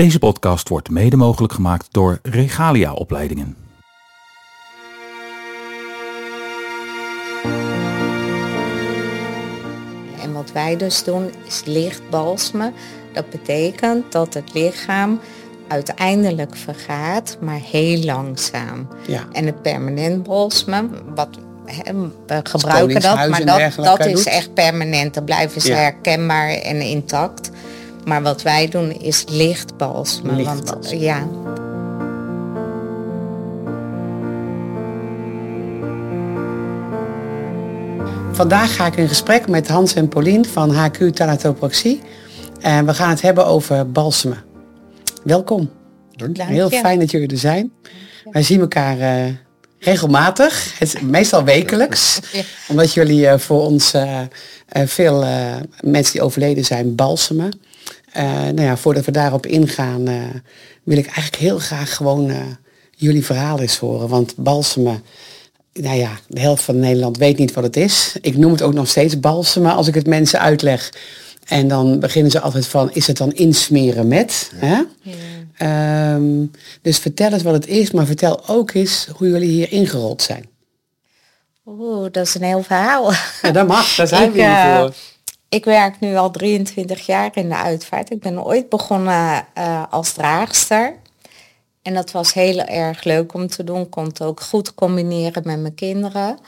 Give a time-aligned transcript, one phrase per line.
[0.00, 3.56] Deze podcast wordt mede mogelijk gemaakt door Regalia Opleidingen.
[10.22, 12.72] En wat wij dus doen is licht balsemen.
[13.12, 15.20] Dat betekent dat het lichaam
[15.68, 18.88] uiteindelijk vergaat, maar heel langzaam.
[19.06, 19.24] Ja.
[19.32, 21.28] En het permanent balsemen, wat
[22.26, 23.44] we gebruiken dat, maar
[23.76, 24.26] dat, is doet.
[24.26, 25.14] echt permanent.
[25.14, 25.76] Dan blijven ze Ja.
[25.76, 27.50] herkenbaar en intact.
[28.04, 30.36] Maar wat wij doen is licht balsemen.
[30.36, 31.04] Licht want, balsemen.
[31.04, 31.26] ja,
[38.32, 42.00] Vandaag ga ik in gesprek met Hans en Paulien van HQ Thanatopraxie.
[42.60, 44.44] En we gaan het hebben over balsemen.
[45.24, 45.70] Welkom.
[46.16, 47.72] dank Heel fijn dat jullie er zijn.
[48.30, 49.32] Wij zien elkaar eh,
[49.78, 52.18] regelmatig, het, meestal wekelijks.
[52.32, 52.42] Ja.
[52.68, 54.20] Omdat jullie eh, voor ons eh,
[54.70, 57.60] eh, veel eh, mensen die overleden zijn balsemen.
[58.12, 60.14] Eh, nou ja, voordat we daarop ingaan eh,
[60.82, 62.36] wil ik eigenlijk heel graag gewoon eh,
[62.96, 64.08] jullie verhaal eens horen.
[64.08, 65.02] Want balsemen,
[65.72, 68.16] nou ja, de helft van Nederland weet niet wat het is.
[68.20, 70.92] Ik noem het ook nog steeds balsemen als ik het mensen uitleg.
[71.46, 74.52] En dan beginnen ze altijd van, is het dan insmeren met?
[74.54, 74.82] Hè?
[75.56, 76.46] Ehm,
[76.82, 80.48] dus vertel eens wat het is, maar vertel ook eens hoe jullie hier ingerold zijn.
[81.66, 83.12] Oeh, dat is een heel verhaal.
[83.42, 84.94] Ja, dat mag, daar zijn Ik, we hier voor.
[85.50, 88.10] Ik werk nu al 23 jaar in de uitvaart.
[88.10, 90.96] Ik ben ooit begonnen eh, als draagster.
[91.82, 93.88] En dat was heel erg leuk om te doen.
[93.88, 96.38] Kon het ook goed combineren met mijn kinderen.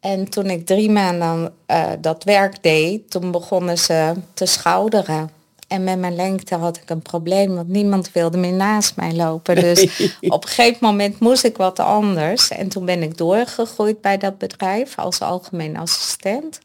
[0.00, 5.30] En toen ik drie maanden eh, dat werk deed, toen begonnen ze te schouderen.
[5.68, 9.54] En met mijn lengte had ik een probleem, want niemand wilde meer naast mij lopen.
[9.54, 12.48] Dus op een gegeven moment moest ik wat anders.
[12.48, 16.60] En toen ben ik doorgegroeid bij dat bedrijf als algemeen assistent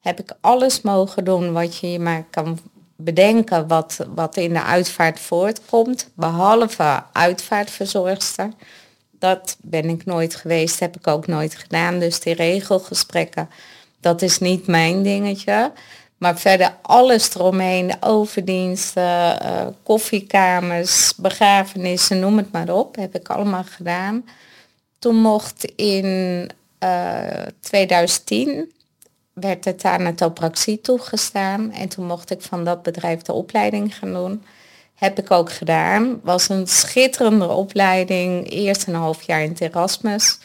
[0.00, 2.58] heb ik alles mogen doen wat je maar kan
[2.96, 8.50] bedenken wat, wat in de uitvaart voortkomt, behalve uitvaartverzorgster.
[9.10, 11.98] Dat ben ik nooit geweest, heb ik ook nooit gedaan.
[11.98, 13.50] Dus die regelgesprekken,
[14.00, 15.72] dat is niet mijn dingetje.
[16.16, 23.28] Maar verder alles eromheen, de overdiensten, eh, koffiekamers, begrafenissen, noem het maar op, heb ik
[23.28, 24.24] allemaal gedaan.
[24.98, 28.72] Toen mocht in eh, 2010
[29.32, 31.72] werd de thanatopraxie toegestaan.
[31.72, 34.44] En toen mocht ik van dat bedrijf de opleiding gaan doen.
[34.94, 36.20] Heb ik ook gedaan.
[36.22, 38.50] Was een schitterende opleiding.
[38.50, 40.38] Eerst een half jaar in het Erasmus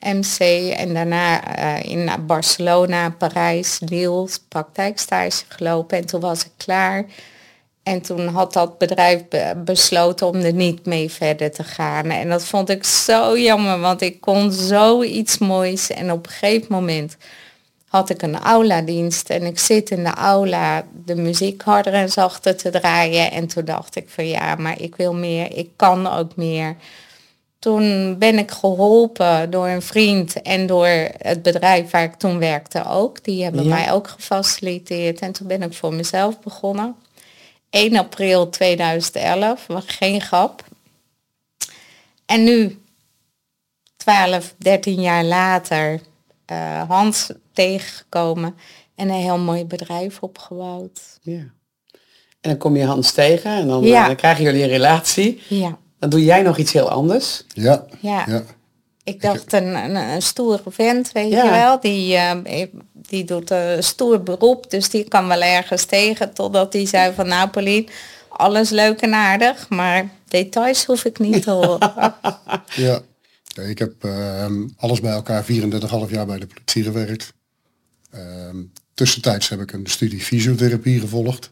[0.00, 0.38] MC.
[0.76, 5.98] En daarna eh, in Barcelona, Parijs, Lille praktijkstage gelopen.
[5.98, 7.04] En toen was ik klaar.
[7.82, 12.10] En toen had dat bedrijf be- besloten om er niet mee verder te gaan.
[12.10, 15.90] En dat vond ik zo jammer, want ik kon zoiets moois.
[15.90, 17.16] En op een gegeven moment
[17.88, 22.56] had ik een aula-dienst en ik zit in de aula de muziek harder en zachter
[22.56, 23.30] te draaien.
[23.30, 26.76] En toen dacht ik van ja, maar ik wil meer, ik kan ook meer.
[27.58, 30.86] Toen ben ik geholpen door een vriend en door
[31.18, 33.24] het bedrijf waar ik toen werkte ook.
[33.24, 33.68] Die hebben Ja.
[33.74, 36.94] mij ook gefaciliteerd en toen ben ik voor mezelf begonnen.
[37.70, 40.64] 1 april 2011, was geen grap.
[42.26, 42.78] En nu,
[43.96, 46.00] 12, 13 jaar later,
[46.44, 48.54] eh, Hans tegengekomen
[48.94, 51.00] en een heel mooi bedrijf opgebouwd.
[51.22, 51.32] Ja.
[52.40, 54.00] En dan kom je Hans tegen en dan, Ja.
[54.00, 55.42] eh, dan krijgen jullie een relatie.
[55.48, 57.44] Ja, Dan doe jij nog iets heel anders.
[57.48, 58.24] Ja, ja.
[58.26, 58.42] ja.
[59.04, 61.44] Ik dacht een, een, een stoere vent, weet Ja.
[61.44, 61.80] je wel.
[61.80, 66.34] Die, eh, die doet een stoer beroep, dus die kan wel ergens tegen.
[66.34, 67.86] Totdat hij zei van nou Pauline,
[68.28, 71.92] alles leuk en aardig, maar details hoef ik niet te horen.
[72.86, 73.00] ja.
[73.54, 77.32] Ja, ik heb ehm, alles bij elkaar 34,5 jaar bij de politie gewerkt.
[78.10, 78.62] Ehm,
[78.94, 81.50] tussentijds heb ik een studie fysiotherapie gevolgd.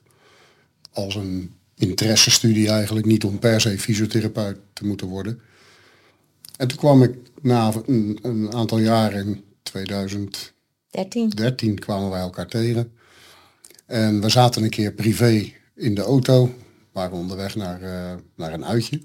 [0.92, 5.40] Als een interessestudie eigenlijk, niet om per se fysiotherapeut te moeten worden.
[6.56, 10.54] En toen kwam ik na een, een aantal jaren, in 2013
[11.28, 11.78] 13.
[11.78, 12.92] kwamen wij elkaar tegen.
[13.86, 16.54] En we zaten een keer privé in de auto,
[16.92, 19.00] waren onderweg naar, eh, naar een uitje.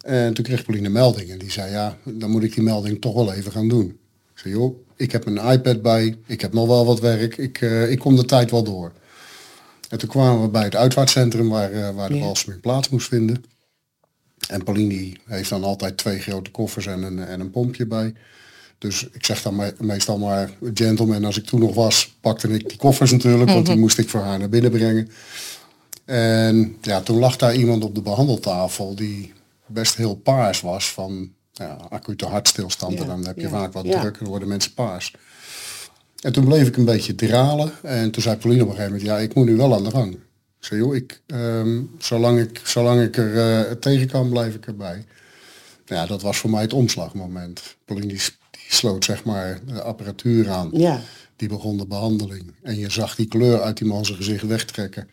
[0.00, 3.00] En toen kreeg Pauline een melding en die zei, ja, dan moet ik die melding
[3.00, 3.86] toch wel even gaan doen.
[4.32, 7.60] Ik zei, joh, ik heb een iPad bij, ik heb nog wel wat werk, ik,
[7.60, 8.92] eh, ik kom de tijd wel door.
[9.88, 12.32] En toen kwamen we bij het uitvaartcentrum waar, eh, waar de Ja.
[12.60, 13.44] plaats moest vinden.
[14.48, 18.14] En Pauline die heeft dan altijd twee grote koffers en een, en een pompje bij.
[18.78, 22.68] Dus ik zeg dan me- meestal maar, gentleman, als ik toen nog was, pakte ik
[22.68, 25.08] die koffers natuurlijk, want die moest ik voor haar naar binnen brengen.
[26.04, 29.32] En ja, toen lag daar iemand op de behandeltafel die
[29.66, 33.00] best heel paars was van ja, acute hartstilstand.
[33.00, 35.14] En dan heb je vaak wat druk en dan worden mensen paars.
[36.20, 37.72] En toen bleef ik een beetje dralen.
[37.82, 39.90] En toen zei Pauline op een gegeven moment, ja, ik moet nu wel aan de
[39.90, 40.12] gang.
[40.12, 44.66] Ik zei, joh, ik, ehm, zolang, ik, zolang ik er eh, tegen kan, blijf ik
[44.66, 45.04] erbij.
[45.86, 47.76] Nou ja, dat was voor mij het omslagmoment.
[47.84, 50.70] Pauline die, die sloot zeg maar de apparatuur aan.
[50.72, 51.00] Ja.
[51.36, 52.54] Die begon de behandeling.
[52.62, 55.08] En je zag die kleur uit die man zijn gezicht wegtrekken.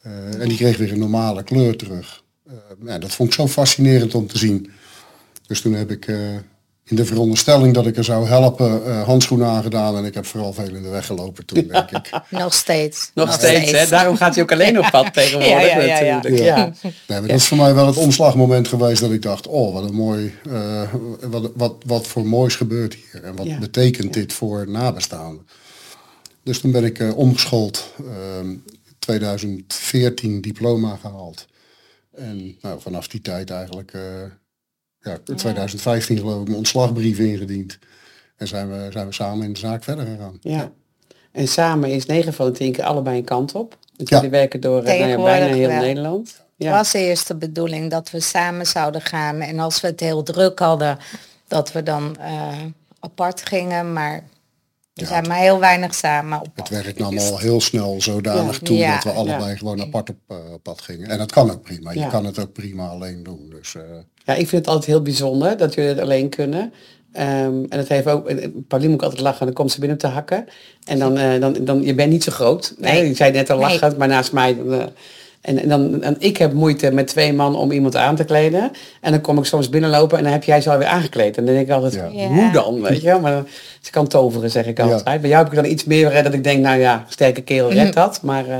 [0.00, 2.22] Eh, en die kreeg weer een normale kleur terug.
[2.46, 2.54] Eh,
[2.84, 4.70] ja, dat vond ik zo fascinerend om te zien.
[5.54, 6.34] Dus toen heb ik eh,
[6.84, 9.96] in de veronderstelling dat ik er zou helpen, eh, handschoenen aangedaan.
[9.96, 12.10] En ik heb vooral veel in de weg gelopen toen, denk ik.
[12.30, 13.10] Nog steeds.
[13.14, 13.86] Nog steeds, hè?
[13.86, 16.14] Daarom gaat hij ook alleen op pad tegenwoordig Ja, ja, ja, ja.
[16.14, 16.44] natuurlijk.
[16.44, 16.56] Ja.
[16.56, 16.72] Ja.
[16.82, 19.88] Nee, maar dat is voor mij wel het omslagmoment geweest dat ik dacht, oh wat
[19.88, 23.22] een mooi, eh, wat, wat, wat voor moois gebeurt hier.
[23.24, 23.58] En wat Ja.
[23.58, 25.46] betekent dit voor nabestaanden.
[26.42, 28.54] Dus toen ben ik eh, omgeschoold, ehm
[28.98, 31.46] 2014 diploma gehaald.
[32.14, 34.00] En nou, vanaf die tijd eigenlijk, eh,
[35.04, 37.78] ja, in 2015 geloof ik, mijn ontslagbrief ingediend.
[38.36, 40.38] En zijn we, zijn we samen in de zaak verder gegaan.
[40.40, 40.70] Ja.
[41.32, 43.76] En samen is 9 van de 10 keer allebei een kant op.
[43.96, 44.16] Dus Ja.
[44.16, 45.80] jullie werken door eh, nou ja, bijna heel wel.
[45.80, 46.28] Nederland.
[46.28, 46.70] Het Ja.
[46.70, 49.40] was eerst de bedoeling dat we samen zouden gaan.
[49.40, 50.98] En als we het heel druk hadden,
[51.48, 52.48] dat we dan eh,
[53.00, 53.92] apart gingen.
[53.92, 54.24] Maar
[54.94, 57.96] we Ja, zijn maar heel weinig samen op Het pad werk nam al heel snel
[58.00, 58.66] zodanig Ja.
[58.66, 58.94] toe Ja.
[58.94, 61.08] dat we allebei gewoon apart op eh, pad gingen.
[61.08, 61.92] En dat kan ook prima.
[61.92, 63.52] Je kan het ook prima alleen doen.
[63.60, 63.82] Dus eh,
[64.24, 66.72] Ja, ik vind het altijd heel bijzonder dat jullie het alleen kunnen.
[67.12, 67.28] Ehm,
[67.68, 68.24] en dat heeft ook,
[68.68, 70.44] Pauline moet ik altijd lachen, dan komt ze binnen te hakken.
[70.84, 72.74] En dan, eh, dan, dan je bent niet zo groot.
[72.78, 73.08] Nee.
[73.08, 73.70] Je zei net al Nee.
[73.70, 74.56] lachend, maar naast mij.
[74.56, 74.90] dan,
[75.44, 78.70] en, en, dan, en ik heb moeite met twee man om iemand aan te kleden.
[79.00, 81.36] En dan kom ik soms binnenlopen en dan heb jij ze alweer aangekleed.
[81.36, 82.08] En dan denk ik altijd, Ja.
[82.12, 82.26] Ja.
[82.28, 82.82] hoe dan?
[82.82, 83.20] Weet je wel?
[83.20, 83.42] Maar
[83.80, 84.84] ze kan toveren, zeg ik Ja.
[84.84, 85.20] altijd.
[85.20, 87.94] Bij jou heb ik dan iets meer dat ik denk, nou ja, sterke kerel redt
[87.94, 88.22] dat.
[88.22, 88.58] Maar eh,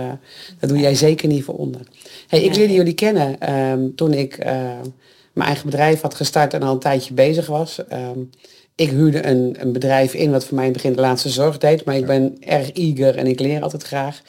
[0.61, 1.81] dat doe jij zeker niet voor onder.
[2.29, 4.53] Hey, ik leerde jullie kennen ehm, toen ik eh,
[5.33, 7.81] mijn eigen bedrijf had gestart en al een tijdje bezig was.
[7.89, 8.19] Ehm,
[8.75, 11.59] ik huurde een, een bedrijf in wat voor mij in het begin de laatste zorg
[11.59, 11.85] deed.
[11.85, 14.23] Maar ik ben erg eager en ik leer altijd graag.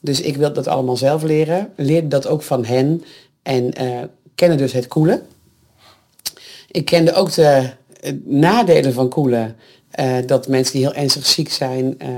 [0.00, 1.72] Dus ik wil dat allemaal zelf leren.
[1.76, 3.04] Leerde dat ook van hen.
[3.42, 4.02] En eh
[4.34, 5.22] kennen dus het koelen.
[6.70, 7.70] Ik kende ook de
[8.24, 9.56] nadelen van koelen.
[9.90, 11.98] Eh, dat mensen die heel ernstig ziek zijn...
[11.98, 12.08] eh,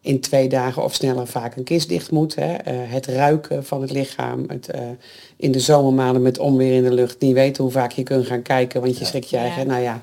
[0.00, 2.34] in twee dagen of sneller vaak een kist dicht moet.
[2.34, 2.54] Hè.
[2.54, 4.44] Eh, het ruiken van het lichaam.
[4.48, 4.80] Het, eh,
[5.36, 7.20] in de zomermaanden met onweer in de lucht.
[7.20, 8.80] Niet weten hoe vaak je kunt gaan kijken.
[8.80, 9.62] Want je schrikt je eigen...
[9.62, 9.68] Ja.
[9.68, 10.02] Nou ja,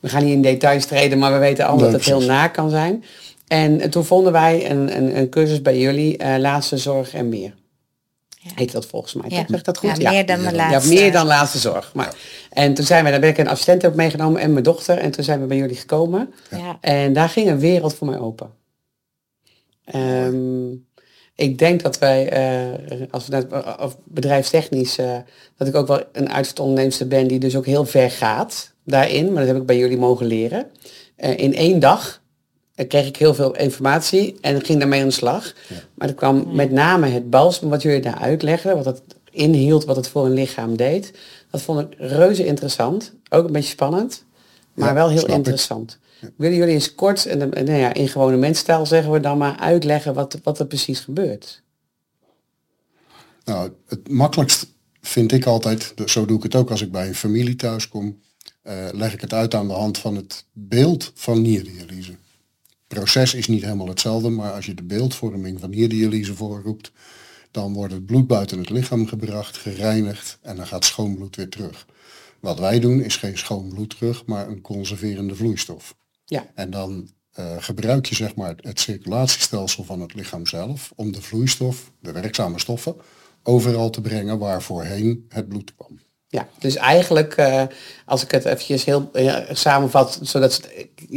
[0.00, 1.18] we gaan niet in details treden.
[1.18, 3.04] Maar we weten allemaal Nee, dat het heel na kan zijn.
[3.54, 6.16] En toen vonden wij een, een, een cursus bij jullie.
[6.16, 7.54] eh, laatste zorg en meer.
[8.54, 9.24] Heet dat volgens mij.
[9.28, 9.44] Ja.
[9.48, 9.96] Zeg dat goed?
[9.96, 10.94] Ja, meer dan mijn Ja, laatste.
[10.94, 11.94] meer dan laatste zorg.
[11.94, 12.14] Maar,
[12.50, 14.98] En toen zijn wij, daar ben ik een assistent ook meegenomen en mijn dochter.
[14.98, 16.34] En toen zijn we bij jullie gekomen.
[16.50, 16.78] Ja.
[16.80, 18.50] En daar ging een wereld voor mij open.
[19.84, 20.70] Ehm,
[21.34, 23.46] ik denk dat wij, eh, als we net,
[23.80, 25.16] of bedrijfstechnisch, eh,
[25.56, 29.26] dat ik ook wel een uiterste onderneemster ben die dus ook heel ver gaat daarin.
[29.32, 30.66] Maar dat heb ik bij jullie mogen leren.
[31.16, 32.22] In één dag
[32.74, 35.52] eh, kreeg ik heel veel informatie en ging daarmee aan de slag.
[35.94, 39.96] Maar er kwam met name het balsem, wat jullie daar uitlegden, wat het inhield, wat
[39.96, 41.12] het voor een lichaam deed.
[41.50, 43.12] Dat vond ik reuze interessant.
[43.30, 44.24] Ook een beetje spannend,
[44.74, 45.98] maar Ja, wel heel interessant.
[46.36, 49.58] Willen jullie eens kort, en, dan- nou ja, in gewone mensstaal zeggen we dan maar,
[49.58, 51.62] uitleggen wat, wat er precies gebeurt?
[53.44, 54.66] Nou, het makkelijkst
[55.00, 57.88] vind ik altijd, dus zo doe ik het ook als ik bij een familie thuis
[57.88, 58.20] kom,
[58.62, 62.16] eh, leg ik het uit aan de hand van het beeld van nierdialyse.
[62.88, 66.92] Het proces is niet helemaal hetzelfde, maar als je de beeldvorming van nierdialyse voorroept,
[67.50, 71.48] dan wordt het bloed buiten het lichaam gebracht, gereinigd en dan gaat schoon bloed weer
[71.48, 71.86] terug.
[72.40, 75.96] Wat wij doen is geen schoon bloed terug, maar een conserverende vloeistof.
[76.24, 81.12] Ja, En dan eh, gebruik je zeg maar het circulatiestelsel van het lichaam zelf om
[81.12, 82.96] de vloeistof, de werkzame stoffen,
[83.42, 85.98] overal te brengen waar voorheen het bloed kwam.
[86.34, 86.48] Ja.
[86.58, 87.62] dus eigenlijk, eh,
[88.06, 89.10] als ik het eventjes heel
[89.52, 90.60] samenvat, zodat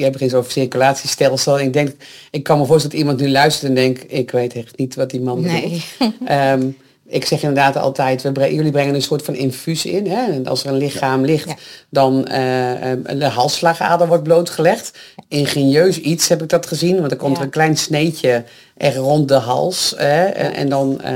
[0.04, 1.60] hebt geen over circulatiestelsel.
[1.60, 1.96] Ik denk,
[2.32, 5.10] ik kan me voorstellen dat iemand nu luistert en denkt, ik weet echt niet wat
[5.10, 5.84] die man bedoelt.
[6.26, 6.68] Ehm,
[7.10, 10.08] ik zeg inderdaad altijd, we bre- jullie brengen een soort van infuus in.
[10.08, 10.32] Hè?
[10.32, 11.56] En als er een lichaam ligt, Ja.
[11.90, 14.98] dan eh, de halsslagader wordt blootgelegd.
[15.30, 17.44] Ingenieus iets heb ik dat gezien, want er komt Ja.
[17.44, 18.44] een klein sneetje
[18.78, 19.94] er rond de hals.
[19.98, 20.24] Hè?
[20.26, 21.14] En, en dan eh,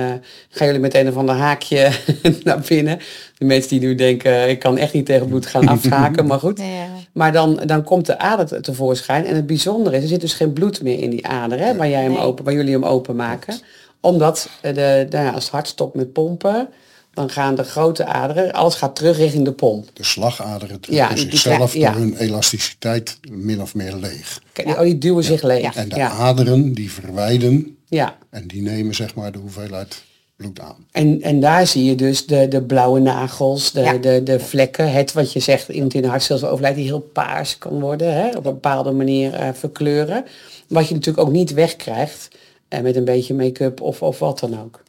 [0.50, 1.92] gaan jullie met een of ander haakje
[2.44, 3.00] naar binnen.
[3.38, 6.60] De mensen die nu denken, ik kan echt niet tegen bloed gaan afhaken, maar goed.
[6.60, 6.86] Ja.
[7.12, 9.26] Maar dan, dan komt de ader te- tevoorschijn.
[9.26, 11.90] En het bijzondere is, er zit dus geen bloed meer in die ader, hè, waar,
[11.90, 12.22] jij hem Nee.
[12.22, 13.56] open, waar jullie hem openmaken.
[14.02, 16.68] Omdat eh, de, nou ja, als het hart stopt met pompen,
[17.14, 19.90] dan gaan de grote aderen, alles gaat terug richting de pomp.
[19.94, 21.92] De slagaderen Ja, die- die zichzelf ja.
[21.92, 24.42] door hun elasticiteit min of meer leeg.
[24.66, 25.76] Oh, die duwen zich leeg.
[25.76, 28.18] En de Ja, aderen die verwijden ja.
[28.30, 30.04] en die nemen zeg maar de hoeveelheid
[30.36, 30.86] bloed aan.
[30.92, 33.94] En, en daar zie je dus de, de blauwe nagels, de, Ja.
[33.94, 37.58] de, de vlekken, het wat je zegt, iemand in een hartstelsel overlijdt die heel paars
[37.58, 40.26] kan worden, hè, op een bepaalde manier eh, verkleuren.
[40.68, 42.28] Wat je natuurlijk ook niet wegkrijgt
[42.68, 44.84] eh, met een beetje make-up of, of wat dan ook.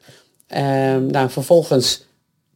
[0.46, 2.04] Ehm, nou, vervolgens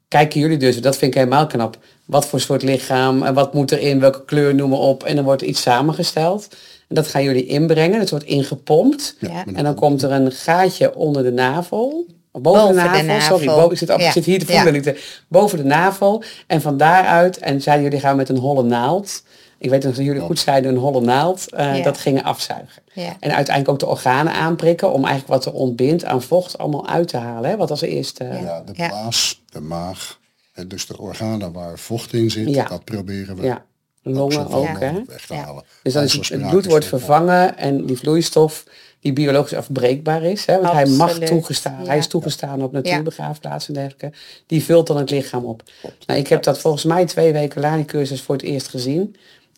[0.09, 3.73] kijken jullie dus, dat vind ik helemaal knap, wat voor soort lichaam, en wat moet
[3.73, 5.05] erin, welke kleur, noem maar op.
[5.05, 6.49] En dan wordt iets samengesteld.
[6.89, 9.17] En dat gaan jullie inbrengen, het wordt ingepompt.
[9.21, 9.45] Ja.
[9.55, 12.07] En dan komt er een gaatje onder de navel.
[12.33, 14.07] Boven, Boven de, de navel, sorry, boven, ik zit, af, Ja.
[14.07, 14.97] ik zit hier te voelen.
[15.29, 16.23] Boven de navel.
[16.47, 19.23] En van daaruit, en zeiden jullie gaan met een holle naald.
[19.59, 21.53] Ik weet nog dat jullie goed zeiden, een holle naald.
[21.55, 21.83] eh, Ja.
[21.83, 22.83] Dat gingen afzuigen.
[22.93, 23.17] Ja.
[23.21, 27.09] En uiteindelijk ook de organen aanprikken om eigenlijk wat er ontbindt aan vocht allemaal uit
[27.09, 27.51] te halen.
[27.51, 27.57] Hè?
[27.57, 28.25] Wat als eerste.
[28.25, 28.35] Ja.
[28.35, 28.89] Ja, de Ja.
[28.89, 30.19] blaas, de maag,
[30.55, 32.69] en dus de organen waar vocht in zit, Ja.
[32.69, 33.65] dat proberen we Ja,
[34.03, 34.79] longen ook.
[34.81, 34.93] Hè?
[35.07, 35.41] weg te Ja.
[35.45, 35.63] halen.
[35.83, 38.65] Dus dan is het, bloed wordt van- vervangen en die vloeistof
[39.01, 40.47] die biologisch afbreekbaar is.
[40.47, 41.87] Hè, want hij mag toegestaan.
[41.87, 44.19] Hij is toegestaan op natuurbegraafplaatsen en dergelijke.
[44.47, 45.63] Die vult dan het lichaam op.
[46.07, 49.17] Nou, ik heb dat volgens mij twee weken na die cursus voor het eerst gezien.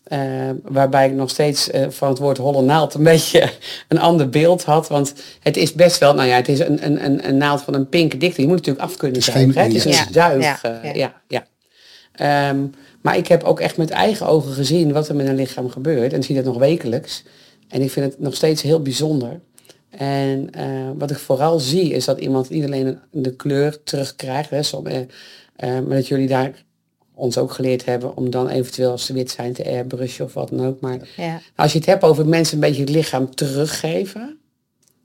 [0.09, 0.19] Eh,
[0.63, 3.49] waarbij ik nog steeds eh, van het woord holle naald een beetje
[3.87, 4.87] een ander beeld had.
[4.87, 7.73] Want het is best wel, nou ja, het is een, een, een, een naald van
[7.73, 8.41] een pink dikte.
[8.41, 9.53] Je moet natuurlijk af kunnen Het is zuigen.
[9.53, 9.67] geen hè.
[9.67, 9.91] Het is een.
[9.91, 10.07] Ja,
[10.63, 10.93] eh, ja.
[10.93, 11.45] ja, ja.
[12.49, 12.65] Ehm,
[13.01, 16.13] maar ik heb ook echt met eigen ogen gezien wat er met een lichaam gebeurt.
[16.13, 17.23] En zie dat nog wekelijks.
[17.67, 19.39] En ik vind het nog steeds heel bijzonder.
[19.89, 20.65] En eh,
[20.97, 24.49] wat ik vooral zie is dat iemand niet alleen een- de kleur terugkrijgt.
[24.49, 24.83] Hè, som-
[25.57, 26.51] maar dat jullie daar
[27.19, 30.49] ons ook geleerd hebben om dan eventueel als ze wit zijn te airbrushen of wat
[30.49, 30.79] dan ook.
[30.79, 31.41] Maar Ja.
[31.55, 34.37] als je het hebt over mensen een beetje het lichaam teruggeven.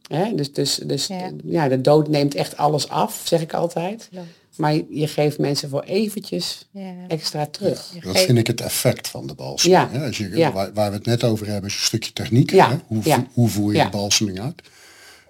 [0.08, 1.30] Hè, dus dus, dus Ja.
[1.44, 1.68] ja.
[1.68, 4.08] de dood neemt echt alles af, zeg ik altijd.
[4.56, 6.92] Maar je- geeft mensen voor eventjes Ja.
[7.08, 7.90] extra terug.
[7.94, 9.70] Je Dat geeft- vind ik het effect van de balsem.
[9.70, 9.88] Ja.
[9.90, 10.06] hè.
[10.06, 10.52] Als je, Ja.
[10.52, 12.50] waar, waar we het net over hebben is een stukje techniek.
[12.50, 12.70] Ja.
[12.70, 12.76] Hè?
[12.86, 13.02] Hoe,
[13.32, 13.84] hoe voer je Ja.
[13.84, 14.62] de balseming uit?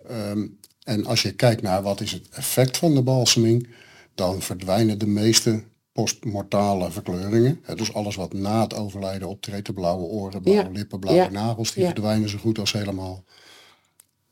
[0.09, 0.47] Ehm,
[0.85, 3.69] en als je kijkt naar wat is het effect van de balseming,
[4.14, 5.62] dan verdwijnen de meeste
[5.95, 7.61] postmortale verkleuringen.
[7.63, 10.71] Hè, dus alles wat na het overlijden optreedt, de blauwe oren, blauwe Ja.
[10.71, 11.31] lippen, blauwe Ja.
[11.31, 11.89] nagels, die Ja.
[11.91, 13.25] verdwijnen zo goed als helemaal.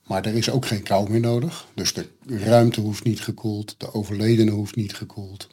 [0.06, 1.66] Maar er is ook geen kou meer nodig.
[1.74, 5.48] Dus de ruimte hoeft niet gekoeld, de overledene hoeft niet gekoeld.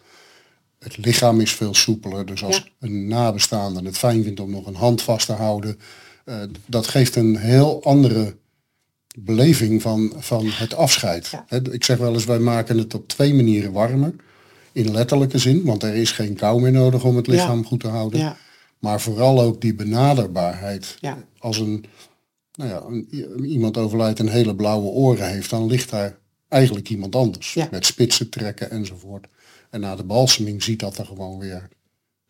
[0.80, 2.25] Het lichaam is veel soepeler.
[2.25, 5.80] Dus als een nabestaande het fijn vindt om nog een hand vast te houden,
[6.25, 8.38] eh, dat geeft een heel andere
[9.20, 11.32] beleving van, van het afscheid.
[11.72, 14.16] Ik zeg wel eens, wij maken het op twee manieren warmer.
[14.71, 17.31] In letterlijke zin, want er is geen kou meer nodig om het Ja.
[17.31, 18.19] lichaam goed te houden.
[18.19, 18.38] Ja.
[18.79, 20.97] Maar vooral ook die benaderbaarheid.
[20.99, 21.17] Ja.
[21.38, 21.85] Als een,
[22.53, 27.15] nou ja, een, iemand overlijdt en hele blauwe oren heeft, dan ligt daar eigenlijk iemand
[27.15, 27.53] anders.
[27.53, 27.67] Ja.
[27.71, 29.27] Met spitsen trekken enzovoort.
[29.69, 31.69] En na de balseming ziet dat er gewoon weer,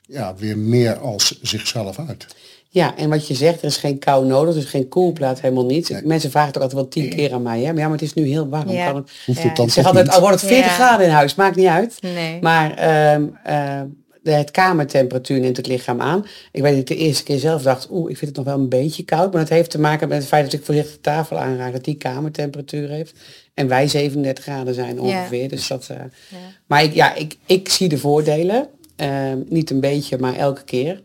[0.02, 2.36] ja, weer meer als zichzelf uit.
[2.72, 5.90] Ja, en wat je zegt, er is geen kou nodig, dus geen koelplaat, helemaal niet.
[5.90, 6.02] Nee.
[6.06, 7.60] Mensen vragen het ook altijd wel tien keer aan mij.
[7.62, 7.66] Hè?
[7.66, 8.70] Maar ja, maar het is nu heel warm.
[8.70, 8.86] Ja.
[8.86, 9.12] Kan het...
[9.26, 9.48] Hoeft Ja.
[9.48, 10.74] het dan zeg toch altijd, al wordt het 40 Ja.
[10.86, 11.98] graden in huis, maakt niet uit.
[12.02, 12.42] Nee.
[12.42, 13.82] Maar ehm, eh,
[14.24, 16.26] de, het kamertemperatuur neemt het lichaam aan.
[16.52, 18.64] Ik weet dat ik de eerste keer zelf dacht, oeh, ik vind het nog wel
[18.64, 19.32] een beetje koud.
[19.32, 21.84] Maar dat heeft te maken met het feit dat ik voorzichtig de tafel aanraak, dat
[21.84, 23.14] die kamertemperatuur heeft.
[23.54, 25.50] En wij 37 graden zijn ongeveer.
[25.50, 25.98] Dus dat, eh,
[26.30, 26.38] Ja.
[26.68, 28.68] Maar ik, ja, ik, ik zie de voordelen.
[28.96, 31.02] Ehm, niet een beetje, maar elke keer.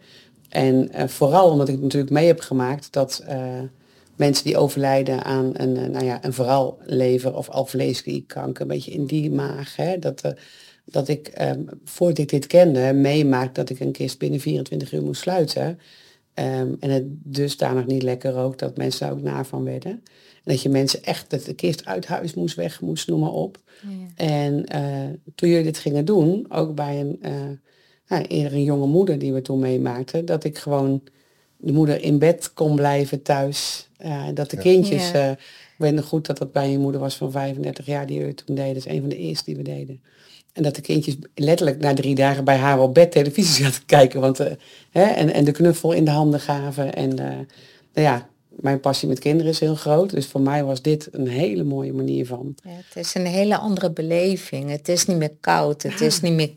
[0.54, 3.60] En eh, vooral omdat ik natuurlijk mee heb gemaakt dat eh,
[4.16, 8.90] mensen die overlijden aan een, eh, nou ja, een vooral lever of alvleesklierkanker, een beetje
[8.90, 10.34] in die maag, hè, dat,
[10.84, 15.02] dat ik, ehm, voordat ik dit kende, meemaak dat ik een kist binnen 24 uur
[15.02, 15.78] moest sluiten.
[16.34, 19.64] Ehm, en het dus daar nog niet lekker rook, dat mensen daar ook naar van
[19.64, 19.92] werden.
[19.92, 23.32] En dat je mensen echt, dat de kist uit huis moest, weg moest, noem maar
[23.32, 23.62] op.
[24.14, 27.18] En eh, toen jullie dit gingen doen, ook bij een,
[28.08, 31.02] nou, eerder een jonge moeder die we toen meemaakten, dat ik gewoon
[31.56, 33.88] de moeder in bed kon blijven thuis.
[33.96, 35.14] Eh, dat de kindjes, Ja.
[35.24, 38.24] eh, ik weet nog goed dat dat bij een moeder was van 35 jaar die
[38.24, 38.74] we toen deden.
[38.74, 40.02] Dat is een van de eerste die we deden.
[40.52, 44.20] En dat de kindjes letterlijk na drie dagen bij haar op bed televisie zaten kijken.
[44.20, 44.52] Want, eh,
[44.90, 46.94] hè, en, en de knuffel in de handen gaven.
[46.94, 47.46] En nou
[47.92, 50.10] ja, mijn passie met kinderen is heel groot.
[50.10, 52.54] Dus voor mij was dit een hele mooie manier van.
[52.62, 54.70] Ja, het is een hele andere beleving.
[54.70, 56.50] Het is niet meer koud, het is niet meer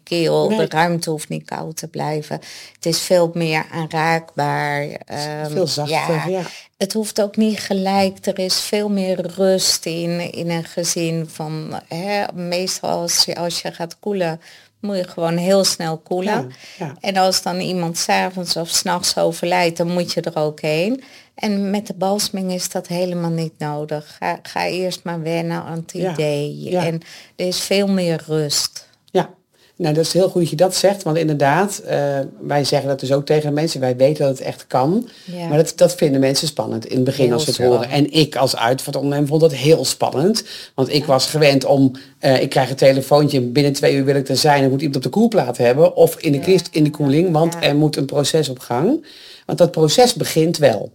[0.48, 0.58] Nee.
[0.58, 2.40] de ruimte hoeft niet koud te blijven.
[2.76, 4.82] Het is veel meer aanraakbaar.
[5.06, 6.42] ehm, Veel zachter, ja.
[6.78, 11.26] Het hoeft ook niet gelijk, er is veel meer rust in, in een gezin.
[11.30, 14.42] Van, hè, meestal als je, als je gaat koelen,
[14.82, 16.52] moet je gewoon heel snel koelen.
[17.00, 21.04] En als dan iemand s'avonds of s'nachts overlijdt, dan moet je er ook heen.
[21.38, 24.16] En met de balseming is dat helemaal niet nodig.
[24.20, 26.60] Ga, ga eerst maar wennen aan het Ja, idee.
[26.60, 26.86] ja.
[26.86, 27.02] En
[27.36, 28.88] er is veel meer rust.
[29.12, 29.30] Ja,
[29.76, 31.04] nou dat is heel goed dat je dat zegt.
[31.04, 33.80] Want inderdaad, eh, wij zeggen dat dus ook tegen mensen.
[33.80, 35.10] Wij weten dat het echt kan.
[35.26, 35.48] Ja.
[35.48, 37.90] Maar dat, dat vinden mensen spannend in het begin Heel als ze het horen.
[37.90, 40.44] En ik als uitvaartondernemer vond dat heel spannend.
[40.76, 43.42] Want ik was gewend om, eh, ik krijg een telefoontje.
[43.42, 44.64] Binnen twee uur wil ik er zijn.
[44.64, 45.96] Er moet iemand op de koelplaat hebben.
[45.96, 47.32] Of in de kist in de koeling.
[47.32, 49.06] Want er moet een proces op gang.
[49.46, 50.92] Want dat proces begint wel.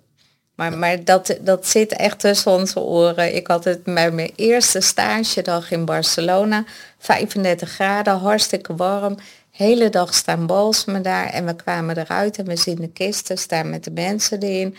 [0.54, 3.35] Maar, maar dat, dat zit echt tussen onze oren.
[3.35, 6.64] Ik had het bij mijn eerste stagedag in Barcelona.
[6.99, 9.16] 35 graden, hartstikke warm.
[9.50, 11.26] Hele dag staan balsemen daar.
[11.26, 14.76] En we kwamen eruit en we zien de kisten staan met de mensen erin.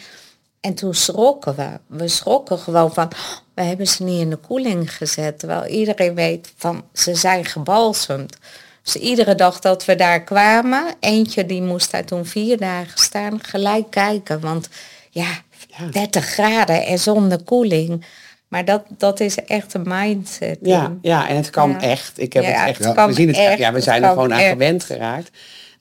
[0.61, 1.69] En toen schrokken we.
[1.87, 5.39] We schrokken gewoon van, "Oh, we hebben ze niet in de koeling gezet.
[5.39, 8.37] Terwijl iedereen weet van, ze zijn gebalsemd.
[8.83, 13.43] Dus iedere dag dat we daar kwamen, eentje die moest daar toen vier dagen staan,
[13.43, 14.39] gelijk kijken.
[14.39, 14.69] Want
[15.09, 15.41] ja,
[15.77, 15.87] Ja.
[15.91, 18.05] 30 graden en zonder koeling.
[18.47, 20.57] Maar dat, dat is echt een mindset.
[20.61, 20.99] Ja, in.
[21.01, 21.81] ja, en het kan Ja.
[21.81, 22.19] echt.
[22.19, 22.83] Ik heb Ja, het echt.
[22.85, 23.57] het kan we zien het echt.
[23.57, 25.29] Ja, we zijn er gewoon aan gewend geraakt.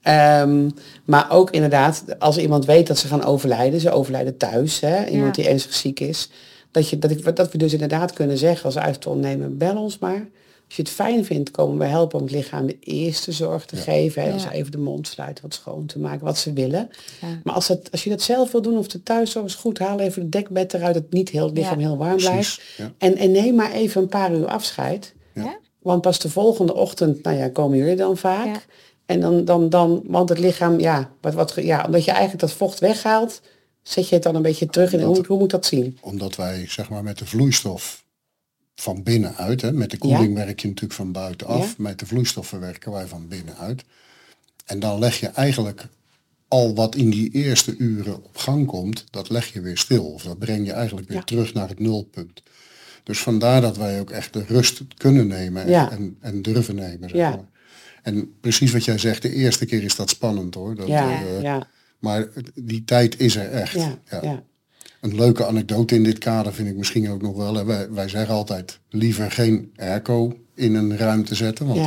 [0.03, 0.69] Ehm,
[1.05, 5.35] maar ook inderdaad, als iemand weet dat ze gaan overlijden, ze overlijden thuis, hè, iemand
[5.35, 6.31] die ernstig ziek is,
[6.71, 10.27] dat, je, dat, ik, dat we dus inderdaad kunnen zeggen als uitondernemer, bel ons maar.
[10.73, 13.77] Als je het fijn vindt, komen we helpen om het lichaam de eerste zorg te
[13.77, 14.23] geven.
[14.23, 14.35] Hè, Ja.
[14.35, 16.91] Dus even de mond sluiten, wat schoon te maken, wat ze willen.
[17.21, 17.41] Ja.
[17.45, 19.99] Maar als, het, als je dat zelf wil doen of de thuiszorg is goed, haal
[20.01, 21.87] even het dekbed eruit, dat niet heel het lichaam Ja.
[21.87, 22.61] heel warm blijft.
[22.99, 25.15] En, en neem maar even een paar uur afscheid.
[25.35, 25.59] Ja.
[25.79, 28.47] Want pas de volgende ochtend, nou ja, komen jullie dan vaak.
[28.47, 28.61] Ja.
[29.07, 32.53] En dan, dan, dan, want het lichaam, ja, wat, wat, ja, omdat je eigenlijk dat
[32.53, 33.41] vocht weghaalt,
[33.83, 34.93] zet je het dan een beetje terug.
[34.93, 35.99] En hoe, hoe moet dat zien?
[36.01, 38.02] Omdat wij zeg maar met de vloeistof
[38.83, 41.75] van binnenuit, hè, met de koeling werk je natuurlijk van buitenaf, Ja.
[41.77, 43.85] met de vloeistoffen werken wij van binnenuit.
[44.67, 45.87] En dan leg je eigenlijk
[46.49, 50.05] al wat in die eerste uren op gang komt, dat leg je weer stil.
[50.13, 51.23] Of dat breng je eigenlijk weer Ja.
[51.25, 52.43] terug naar het nulpunt.
[53.03, 55.91] Dus vandaar dat wij ook echt de rust kunnen nemen en, Ja.
[55.91, 57.09] en, en durven nemen.
[57.09, 57.31] Zeg Ja.
[57.31, 57.49] maar.
[58.03, 60.75] En precies wat jij zegt, de eerste keer is dat spannend hoor.
[60.75, 63.73] Dat, Ja, eh, ja, Maar die tijd is er echt.
[63.75, 64.43] ja, ja.
[65.03, 67.55] Een leuke anekdote in dit kader vind ik misschien ook nog wel.
[67.55, 67.65] hè.
[67.65, 71.67] Wij, wij zeggen altijd liever geen airco in een ruimte zetten.
[71.67, 71.79] Want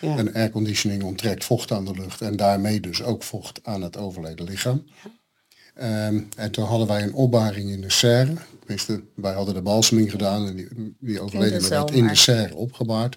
[0.00, 2.20] Ja, een airconditioning onttrekt vocht aan de lucht.
[2.20, 4.84] En daarmee dus ook vocht aan het overleden lichaam.
[5.74, 8.32] Ehm, en toen hadden wij een opbaring in de serre.
[8.58, 10.46] Tenminste, wij hadden de balseming gedaan.
[10.46, 10.68] En die,
[11.00, 13.16] die overledene werd in de serre opgebaard.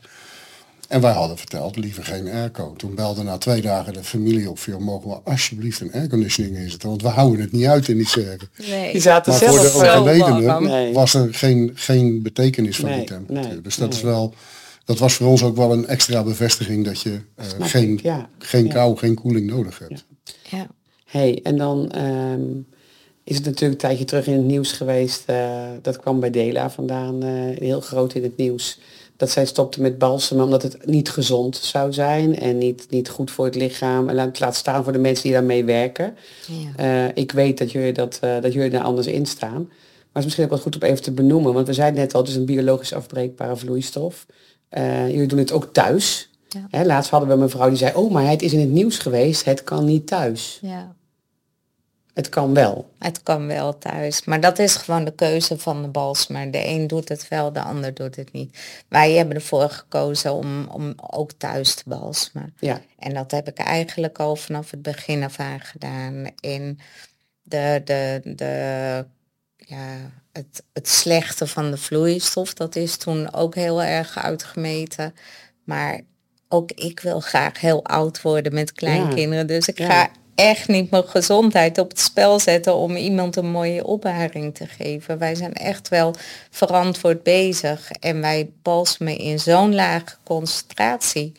[0.87, 2.73] En wij hadden verteld, liever geen airco.
[2.77, 4.57] Toen belde na twee dagen de familie op.
[4.59, 6.89] Joh, mogen we alsjeblieft een airconditioning inzetten?
[6.89, 8.37] Want we houden het niet uit in die serre.
[8.69, 8.91] Nee.
[8.91, 9.93] Die zaten Maar voor zelf de wel.
[9.93, 10.63] zo overledene warm.
[10.63, 10.93] Nee.
[10.93, 13.51] was er geen, geen betekenis van Nee, die temperatuur.
[13.53, 14.33] nee, dus dat is wel,
[14.85, 18.29] dat was voor ons ook wel een extra bevestiging dat je eh, geen, ja.
[18.37, 18.71] geen Ja.
[18.73, 20.05] kou, geen koeling nodig hebt.
[20.49, 20.67] Ja.
[21.05, 22.41] hey, en dan ehm,
[23.23, 25.23] is het natuurlijk een tijdje terug in het nieuws geweest.
[25.25, 27.29] eh, dat kwam bij Dela vandaan, eh,
[27.59, 28.79] heel groot in het nieuws.
[29.23, 33.31] Dat zij stopte met balsemen omdat het niet gezond zou zijn en niet, niet goed
[33.31, 34.09] voor het lichaam.
[34.09, 36.15] En laat, laat staan voor de mensen die daarmee werken.
[36.47, 37.07] Ja.
[37.07, 39.63] Eh, ik weet dat jullie, dat, eh, dat jullie daar anders in staan.
[39.63, 39.67] Maar
[40.11, 41.53] het is misschien ook wel goed om even te benoemen.
[41.53, 44.25] Want we zeiden net al, het is een biologisch afbreekbare vloeistof.
[44.69, 46.29] Eh, jullie doen het ook thuis.
[46.49, 46.67] Ja.
[46.69, 48.97] Hè, laatst hadden we een mevrouw die zei, oh maar het is in het nieuws
[48.97, 50.59] geweest, het kan niet thuis.
[50.61, 50.95] ja.
[52.13, 52.89] Het kan wel.
[52.99, 56.51] Het kan wel thuis, maar dat is gewoon de keuze van de balsmer.
[56.51, 58.57] De een doet het wel, de ander doet het niet.
[58.87, 62.53] Wij hebben ervoor gekozen om, om ook thuis te balsmen.
[62.59, 66.25] Ja, En dat heb ik eigenlijk al vanaf het begin af aan gedaan.
[66.39, 66.79] In
[67.41, 69.05] de, de, de,
[69.57, 75.15] ja, het, het slechte van de vloeistof, dat is toen ook heel erg uitgemeten.
[75.63, 76.01] Maar
[76.47, 79.47] ook ik wil graag heel oud worden met kleinkinderen.
[79.47, 80.11] Dus ik Ja.
[80.35, 85.17] Echt niet mijn gezondheid op het spel zetten om iemand een mooie opbaring te geven.
[85.17, 86.15] Wij zijn echt wel
[86.49, 87.91] verantwoord bezig.
[87.91, 91.33] En wij balsemen in zo'n lage concentratie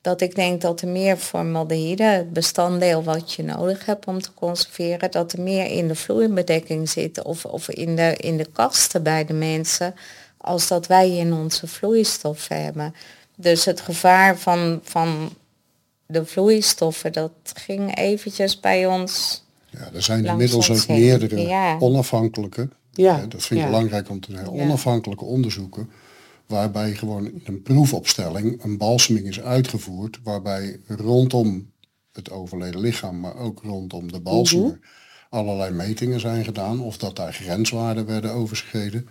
[0.00, 4.34] dat ik denk dat er meer formaldehyde, het bestanddeel wat je nodig hebt om te
[4.34, 9.02] conserveren, dat er meer in de vloeibedekking zit of, of in, de, in de kasten
[9.02, 9.94] bij de mensen,
[10.36, 12.94] als dat wij in onze vloeistoffen hebben.
[13.36, 15.32] Dus het gevaar van, van
[16.10, 19.44] de vloeistoffen, dat ging eventjes bij ons.
[19.70, 21.00] Ja, er zijn inmiddels ook heen.
[21.00, 21.76] meerdere Ja.
[21.78, 23.72] onafhankelijke, Ja, hè, dat vind ik ja.
[23.72, 24.62] belangrijk om te zeggen, Ja.
[24.62, 25.90] onafhankelijke onderzoeken,
[26.46, 31.70] waarbij gewoon in een proefopstelling een balseming is uitgevoerd, waarbij rondom
[32.12, 34.78] het overleden lichaam, maar ook rondom de balsemer, Mhm.
[35.30, 39.08] allerlei metingen zijn gedaan, of dat daar grenswaarden werden overschreden.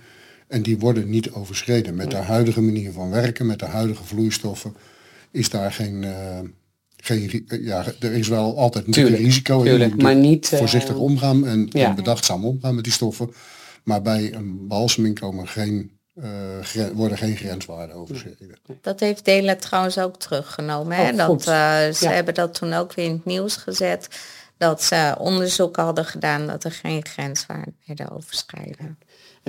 [0.47, 1.95] En die worden niet overschreden.
[1.95, 4.75] Met de huidige manier van werken, met de huidige vloeistoffen,
[5.31, 6.03] is daar geen...
[6.03, 6.39] eh,
[7.03, 9.63] geen eh, ja, er is wel altijd natuurlijk Tuurlijk, een risico.
[9.63, 11.87] tuurlijk, moet maar niet, eh, voorzichtig omgaan en, ja.
[11.89, 13.33] en bedachtzaam omgaan met die stoffen.
[13.83, 16.29] Maar bij een balseming komen geen, eh,
[16.61, 18.57] gren- worden geen grenswaarden overschreden.
[18.81, 20.97] Dat heeft Dela trouwens ook teruggenomen.
[20.97, 21.11] Hè?
[21.11, 21.45] Oh, dat, eh,
[21.93, 22.11] ze Ja.
[22.11, 24.07] hebben dat toen ook weer in het nieuws gezet.
[24.57, 28.97] Dat ze onderzoek hadden gedaan dat er geen grenswaarden werden overschreden.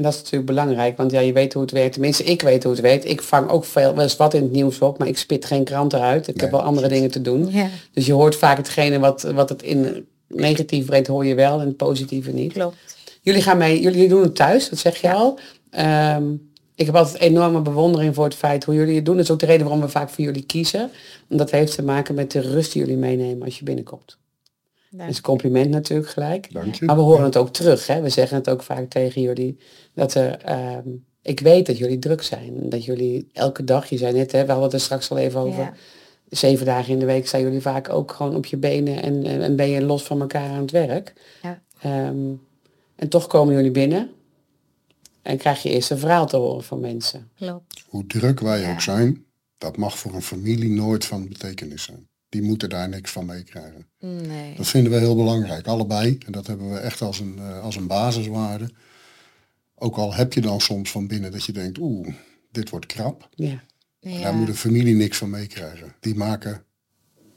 [0.00, 1.92] En dat is natuurlijk belangrijk, want ja, je weet hoe het werkt.
[1.92, 3.08] Tenminste, ik weet hoe het werkt.
[3.08, 5.64] Ik vang ook veel, wel eens wat in het nieuws op, maar ik spit geen
[5.64, 6.28] kranten uit.
[6.28, 7.48] Ik heb wel andere dingen te doen.
[7.50, 7.68] Ja.
[7.92, 11.66] Dus je hoort vaak hetgene wat, wat het in negatief brengt, hoor je wel en
[11.66, 12.52] het positieve niet.
[12.52, 12.76] Klopt.
[13.22, 15.38] Jullie gaan mee, jullie doen het thuis, dat zeg je al.
[15.70, 16.32] Ehm,
[16.74, 19.16] ik heb altijd enorme bewondering voor het feit hoe jullie het doen.
[19.16, 20.90] Dat is ook de reden waarom we vaak voor jullie kiezen.
[21.28, 24.18] En dat heeft te maken met de rust die jullie meenemen als je binnenkomt.
[24.90, 26.52] Dat is een compliment natuurlijk gelijk.
[26.52, 26.84] Dank je.
[26.84, 27.86] Maar we horen het ook terug.
[27.86, 28.00] Hè?
[28.00, 29.58] We zeggen het ook vaak tegen jullie.
[29.94, 30.88] Dat er, ehm,
[31.22, 32.68] ik weet dat jullie druk zijn.
[32.68, 35.40] Dat jullie elke dag, je zei net, hè, we hadden het er straks al even
[35.40, 35.60] over.
[35.62, 35.74] Ja.
[36.28, 39.42] Zeven dagen in de week zijn jullie vaak ook gewoon op je benen en, en
[39.42, 41.12] en ben je los van elkaar aan het werk.
[41.42, 41.62] Ja.
[41.80, 42.32] Ehm,
[42.96, 44.10] en toch komen jullie binnen
[45.22, 47.30] en krijg je eerst een verhaal te horen van mensen.
[47.36, 47.84] Klopt.
[47.88, 48.72] Hoe druk wij Ja.
[48.72, 49.24] ook zijn,
[49.58, 52.08] dat mag voor een familie nooit van betekenis zijn.
[52.30, 53.86] Die moeten daar niks van meekrijgen.
[53.98, 54.54] Nee.
[54.56, 56.18] Dat vinden we heel belangrijk, allebei.
[56.26, 58.70] En dat hebben we echt als een, eh, als een basiswaarde.
[59.74, 62.08] Ook al heb je dan soms van binnen dat je denkt, oeh,
[62.50, 63.28] dit wordt krap.
[63.34, 63.62] Ja.
[64.00, 64.20] Ja.
[64.20, 65.94] Daar moet een familie niks van meekrijgen.
[66.00, 66.64] Die maken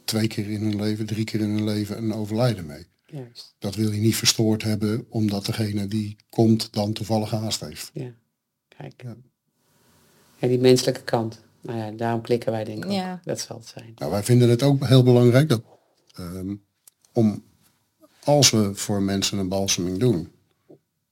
[0.04, 2.86] twee keer in hun leven, drie keer in hun leven een overlijden mee.
[3.06, 3.54] Juist.
[3.58, 7.90] Dat wil je niet verstoord hebben, omdat degene die komt dan toevallig haast heeft.
[7.92, 8.14] Ja.
[8.68, 9.02] Kijk.
[9.02, 9.16] Ja.
[10.38, 11.42] Ja, die menselijke kant.
[11.64, 12.96] Nou ja, daarom klikken wij denk ik ook.
[12.96, 13.20] Ja.
[13.24, 13.92] Dat zal het zijn.
[13.96, 15.62] Nou, wij vinden het ook heel belangrijk dat
[16.14, 16.54] ehm,
[17.12, 17.44] om
[18.24, 20.28] als we voor mensen een balseming doen,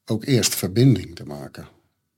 [0.06, 1.68] ook eerst verbinding te maken.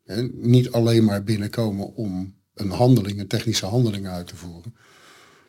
[0.04, 4.74] Hè, niet alleen maar binnenkomen om een handeling, een technische handeling uit te voeren,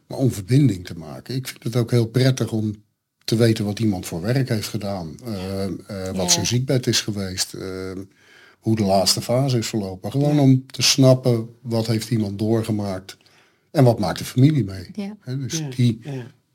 [0.07, 1.35] maar om verbinding te maken.
[1.35, 2.83] Ik vind het ook heel prettig om
[3.23, 6.29] te weten wat iemand voor werk heeft gedaan, ehm, eh, wat Ja.
[6.29, 8.03] zijn ziekbed is geweest, ehm,
[8.65, 10.11] hoe de laatste fase is verlopen.
[10.11, 13.17] Gewoon om te snappen wat heeft iemand doorgemaakt
[13.71, 14.89] en wat maakt de familie mee.
[14.93, 15.15] Ja.
[15.19, 15.69] Hè, dus Ja.
[15.75, 16.11] die, Ja.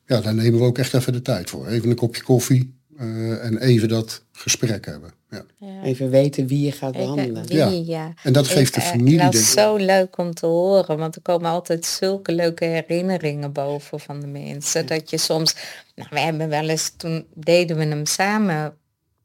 [0.07, 1.67] ja, daar nemen we ook echt even de tijd voor.
[1.67, 5.11] Even een kopje koffie eh, en even dat gesprek hebben.
[5.31, 5.45] Ja.
[5.61, 5.83] Ja.
[5.83, 7.47] Even weten wie je gaat behandelen.
[7.47, 7.69] wie, Ja.
[7.69, 8.13] ja.
[8.23, 10.99] En dat geeft de Ik, eh, familie, en dat is zo leuk om te horen,
[10.99, 14.87] want er komen altijd zulke leuke herinneringen boven van de mensen.
[14.87, 15.55] Dat je soms,
[15.95, 18.75] nou we hebben wel eens, toen deden we hem samen,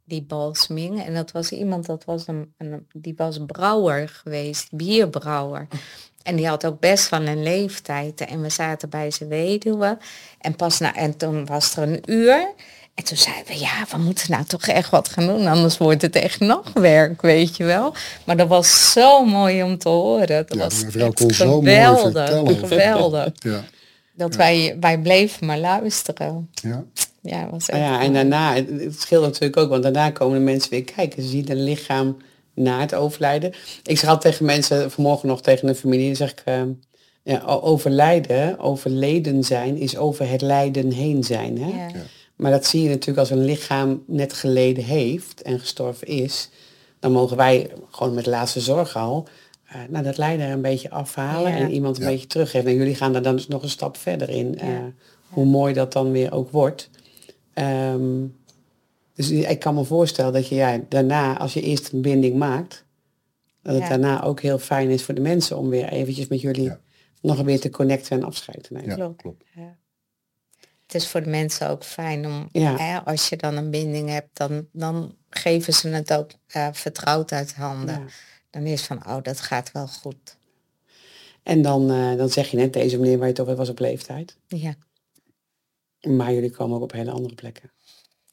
[0.06, 1.06] die balseming.
[1.06, 5.68] En dat was iemand, dat was een, een die was brouwer geweest, bierbrouwer.
[6.24, 8.22] En die had ook best wel een leeftijd.
[8.22, 9.98] En we zaten bij zijn weduwe.
[10.40, 12.54] En pas na, en toen was er een uur.
[12.96, 16.02] En toen zeiden we, ja, we moeten nou toch echt wat gaan doen, anders wordt
[16.02, 17.94] het echt nachtwerk, weet je wel.
[18.26, 20.28] Maar dat was zo mooi om te horen.
[20.28, 23.32] Dat Ja, was kon zo mooi geweldig, geweldig.
[23.52, 23.64] Ja,
[24.14, 26.50] Dat wij, wij bleven maar luisteren.
[26.54, 26.84] ja.
[27.26, 28.14] Ja, was Nou echt ja, en mooi.
[28.14, 31.24] daarna, het, scheelt natuurlijk ook, want daarna komen de mensen weer kijken.
[31.24, 32.18] Ze zien een lichaam
[32.54, 33.54] na het overlijden.
[33.84, 36.62] Ik zeg altijd tegen mensen, vanmorgen nog tegen een familie, zeg ik, eh,
[37.24, 37.42] ja,
[37.90, 41.58] overlijden, overleden zijn, is over het lijden heen zijn.
[41.62, 41.68] Hè?
[41.70, 41.88] Ja.
[41.88, 42.02] Ja.
[42.36, 46.50] Maar dat zie je natuurlijk als een lichaam net geleden heeft en gestorven is.
[47.00, 49.28] Dan mogen wij gewoon met de laatste zorg al
[49.66, 51.58] eh, nou, dat lijden er een beetje afhalen Ja.
[51.58, 52.10] en iemand een Ja.
[52.10, 52.70] beetje teruggeven.
[52.70, 54.60] En jullie gaan daar dan dus nog een stap verder in.
[54.60, 54.68] eh,
[55.30, 56.90] hoe mooi dat dan weer ook wordt.
[57.56, 58.26] Ehm,
[59.14, 62.86] dus ik kan me voorstellen dat je ja, daarna, als je eerst een binding maakt,
[63.62, 63.90] dat het Ja.
[63.90, 66.80] daarna ook heel fijn is voor de mensen om weer eventjes met jullie Ja.
[67.22, 68.98] nog weer te connecten en afscheid te nemen.
[68.98, 69.44] Ja, Klopt.
[69.56, 69.76] Ja.
[70.86, 72.78] Het is voor de mensen ook fijn om, Ja.
[72.78, 77.32] hè, als je dan een binding hebt, dan, dan geven ze het ook eh, vertrouwd
[77.32, 78.00] uit handen.
[78.00, 78.06] Ja.
[78.50, 80.38] Dan is van, oh, dat gaat wel goed.
[81.44, 83.80] En dan, eh, dan zeg je net, deze meneer waar je over had, was op
[83.80, 84.38] leeftijd.
[84.48, 84.76] Ja,
[86.06, 87.72] Maar jullie komen ook op hele andere plekken.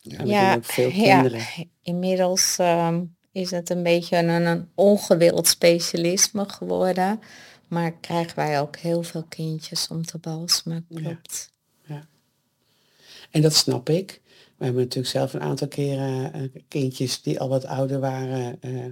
[0.00, 0.18] Ja.
[0.18, 1.46] En ja, ook veel ja kinderen.
[1.82, 7.20] inmiddels ehm, is het een beetje een, een ongewild specialisme geworden.
[7.68, 11.52] Maar krijgen wij ook heel veel kindjes om te balsemen, klopt.
[13.30, 14.20] En dat snap ik.
[14.56, 18.85] We hebben natuurlijk zelf een aantal keren eh, kindjes die al wat ouder waren, eh,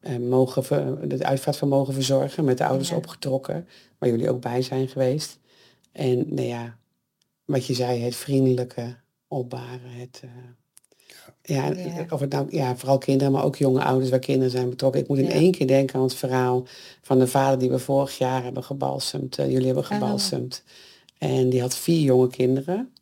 [0.00, 2.96] eh, mogen ver, het uitvaartvermogen verzorgen, met de ouders Ja.
[2.96, 5.38] opgetrokken, waar jullie ook bij zijn geweest.
[5.92, 6.76] En nou ja,
[7.52, 8.96] wat je zei, het vriendelijke
[9.28, 10.30] opbaren, het, eh,
[11.56, 12.06] ja, Ja.
[12.10, 15.00] of het nou, ja, vooral kinderen, maar ook jonge ouders waar kinderen zijn betrokken.
[15.00, 15.30] Ik moet in Ja.
[15.30, 16.64] één keer denken aan het verhaal
[17.02, 19.38] van de vader die we vorig jaar hebben gebalsemd.
[19.38, 19.90] eh, jullie hebben Oh.
[19.90, 20.62] gebalsemd.
[21.18, 22.92] En die had vier jonge kinderen.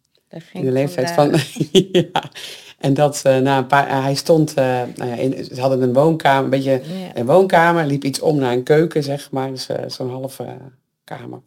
[0.52, 1.66] In de leeftijd vandaag- van.
[1.92, 2.30] ja.
[2.78, 4.02] En dat eh, na een paar.
[4.02, 4.54] hij stond.
[4.54, 4.64] eh,
[4.96, 7.16] nou ja, in, ze hadden een woonkamer, een beetje Ja.
[7.16, 9.50] een woonkamer, liep iets om naar een keuken, zeg maar.
[9.50, 10.54] Dus zo'n halve eh,
[11.04, 11.40] kamer.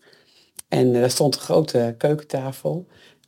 [0.74, 2.86] En daar stond een grote keukentafel.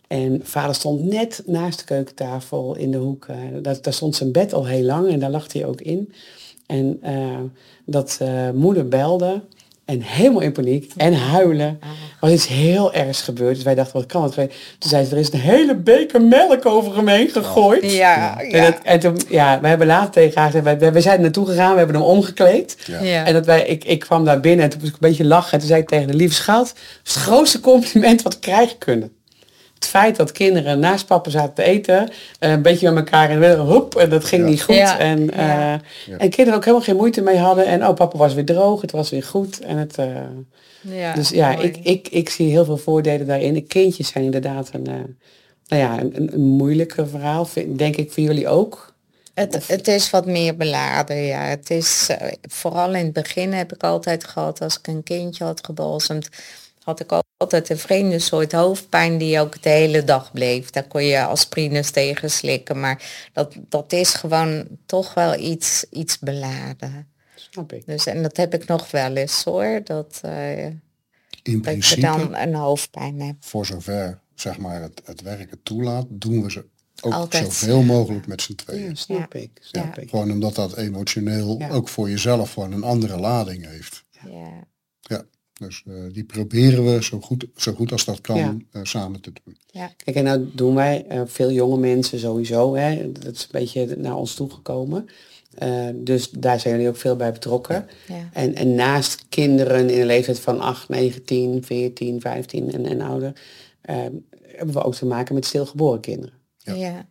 [0.08, 3.26] En vader stond net naast de keukentafel in de hoek.
[3.26, 6.14] eh, daar, daar stond zijn bed al heel lang en daar lag hij ook in.
[6.66, 7.40] En eh,
[7.86, 9.42] dat eh, moeder belde
[9.86, 11.80] en helemaal in paniek en huilen.
[12.20, 13.56] Was iets heel ergs gebeurd.
[13.56, 14.34] Dus wij dachten, wat kan het?
[14.34, 17.92] Toen zei ze, er is een hele beker melk over hem heen gegooid.
[17.92, 18.66] Ja, En, ja.
[18.66, 21.46] dat, en toen, ja, we hebben later tegen haar gezegd, wij, wij zijn er naartoe
[21.46, 22.78] gegaan, we hebben hem omgekleed.
[22.86, 23.02] Ja.
[23.02, 23.26] Ja.
[23.26, 25.52] En dat wij, ik, ik kwam daar binnen en toen moest ik een beetje lachen.
[25.52, 28.40] En toen zei ik tegen de lieve schat, het is het grootste compliment wat we
[28.40, 29.12] krijgen kunnen.
[29.76, 32.10] Het feit dat kinderen naast papa zaten te eten,
[32.40, 34.50] eh, een beetje met elkaar en weer hoep, en dat ging Ja.
[34.50, 34.76] niet goed.
[34.76, 35.00] Ja.
[35.00, 36.18] En, eh, Ja.
[36.18, 37.66] en kinderen ook helemaal geen moeite mee hadden.
[37.66, 39.60] En oh, papa was weer droog, het was weer goed.
[39.60, 40.08] En het, eh,
[40.82, 41.68] Ja, dus ja, mooi.
[41.68, 43.54] ik, ik, ik zie heel veel voordelen daarin.
[43.54, 44.84] De kindjes zijn inderdaad een,
[45.68, 48.94] nou ja, een, een, een moeilijke verhaal, vind- denk ik voor jullie ook.
[49.34, 51.42] Het, het is wat meer beladen, ja.
[51.42, 52.10] Het is,
[52.42, 56.30] vooral in het begin heb ik altijd gehad, als ik een kindje had gebalsemd,
[56.86, 60.70] had ik altijd een vreemde soort hoofdpijn die ook de hele dag bleef.
[60.70, 66.20] Daar kon je aspirines tegen slikken, maar dat, dat is gewoon toch wel iets, iets
[66.20, 67.08] beladen.
[67.36, 67.86] Snap ik.
[67.86, 70.82] Dus, en dat heb ik nog wel eens hoor, dat, eh, In dat
[71.44, 73.46] je principe, dan een hoofdpijn hebt.
[73.46, 76.66] voor zover zeg maar, het, het werk het toelaat, doen we ze
[77.02, 78.84] ook Altijd zoveel mogelijk met z'n tweeën.
[78.90, 79.50] Ja, snap ik.
[79.62, 80.02] Snap Ja.
[80.02, 80.10] ik.
[80.10, 81.70] Gewoon omdat dat emotioneel Ja.
[81.70, 84.04] ook voor jezelf gewoon een andere lading heeft.
[84.30, 84.68] Ja.
[85.02, 85.24] Ja,
[85.60, 88.58] dus eh, die proberen we zo goed, zo goed als dat kan Ja.
[88.72, 89.58] eh, samen te doen.
[90.04, 93.96] Kijk, en nou doen wij, eh, veel jonge mensen sowieso, hè, dat is een beetje
[93.98, 95.06] naar ons toegekomen.
[95.56, 97.88] Eh, dus daar zijn jullie ook veel bij betrokken.
[98.08, 98.30] Ja.
[98.34, 103.02] En, en naast kinderen in een leeftijd van 8, 9, 10, 14, 15 en, en
[103.02, 103.34] ouder,
[103.82, 106.34] hebben we ook te maken met stilgeboren kinderen.
[106.58, 106.74] Ja.
[106.74, 107.08] Ja.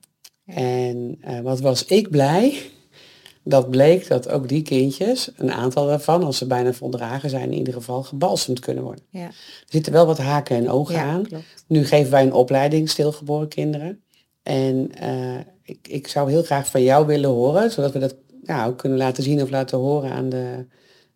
[0.47, 2.61] En eh, wat was ik blij,
[3.45, 7.59] dat bleek dat ook die kindjes, een aantal daarvan, als ze bijna voldragen zijn, in
[7.59, 9.05] ieder geval gebalsemd kunnen worden.
[9.11, 9.25] Ja.
[9.27, 9.35] Er
[9.69, 11.27] zitten wel wat haken en ogen Ja, aan.
[11.27, 11.45] klopt.
[11.67, 14.03] Nu geven wij een opleiding stilgeboren kinderen.
[14.43, 18.17] En eh, ik, ik zou heel graag van jou willen horen, zodat we dat
[18.67, 20.67] ook kunnen laten zien of laten horen aan de,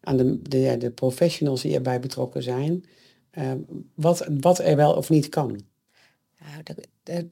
[0.00, 2.84] aan de, de, de professionals die erbij betrokken zijn.
[3.30, 3.50] eh,
[3.94, 5.60] wat, wat er wel of niet kan.
[6.40, 6.62] Nou,
[7.02, 7.28] de-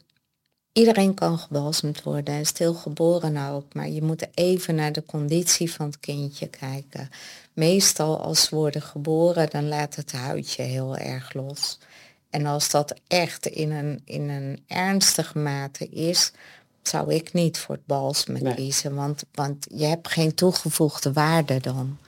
[0.76, 5.86] iedereen kan gebalsemd worden en stilgeboren ook, maar je moet even naar de conditie van
[5.86, 7.10] het kindje kijken.
[7.52, 11.78] Meestal als ze worden geboren, dan laat het huidje heel erg los.
[12.30, 16.32] En als dat echt in een, in een ernstige mate is,
[16.82, 18.54] zou ik niet voor het balsemen Nee.
[18.54, 21.98] kiezen, want, want je hebt geen toegevoegde waarde dan.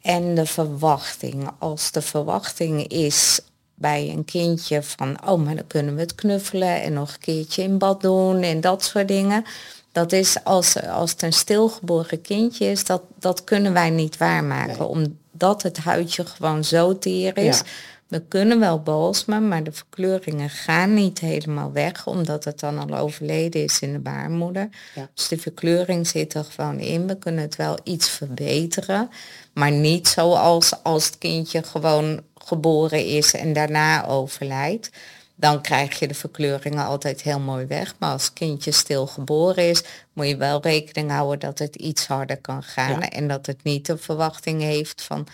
[0.00, 1.50] En de verwachting.
[1.58, 3.40] Als de verwachting is
[3.78, 7.62] bij een kindje van, oh, maar dan kunnen we het knuffelen en nog een keertje
[7.62, 9.44] in bad doen en dat soort dingen.
[9.92, 14.88] Dat is als, als het een stilgeboren kindje is, dat, dat kunnen wij niet waarmaken.
[14.88, 17.58] Omdat het huidje gewoon zo teer is.
[17.58, 17.64] Ja.
[18.08, 22.98] We kunnen wel balsemen, maar de verkleuringen gaan niet helemaal weg, omdat het dan al
[22.98, 24.68] overleden is in de baarmoeder.
[24.94, 25.08] Ja.
[25.14, 27.06] Dus de verkleuring zit er gewoon in.
[27.06, 29.10] We kunnen het wel iets verbeteren,
[29.54, 34.90] maar niet zoals als het kindje gewoon geboren is en daarna overlijdt.
[35.38, 37.94] Dan krijg je de verkleuringen altijd heel mooi weg.
[37.98, 42.06] Maar als het kindje stil geboren is, moet je wel rekening houden dat het iets
[42.06, 43.00] harder kan gaan.
[43.00, 43.10] Ja.
[43.10, 45.26] En dat het niet de verwachting heeft van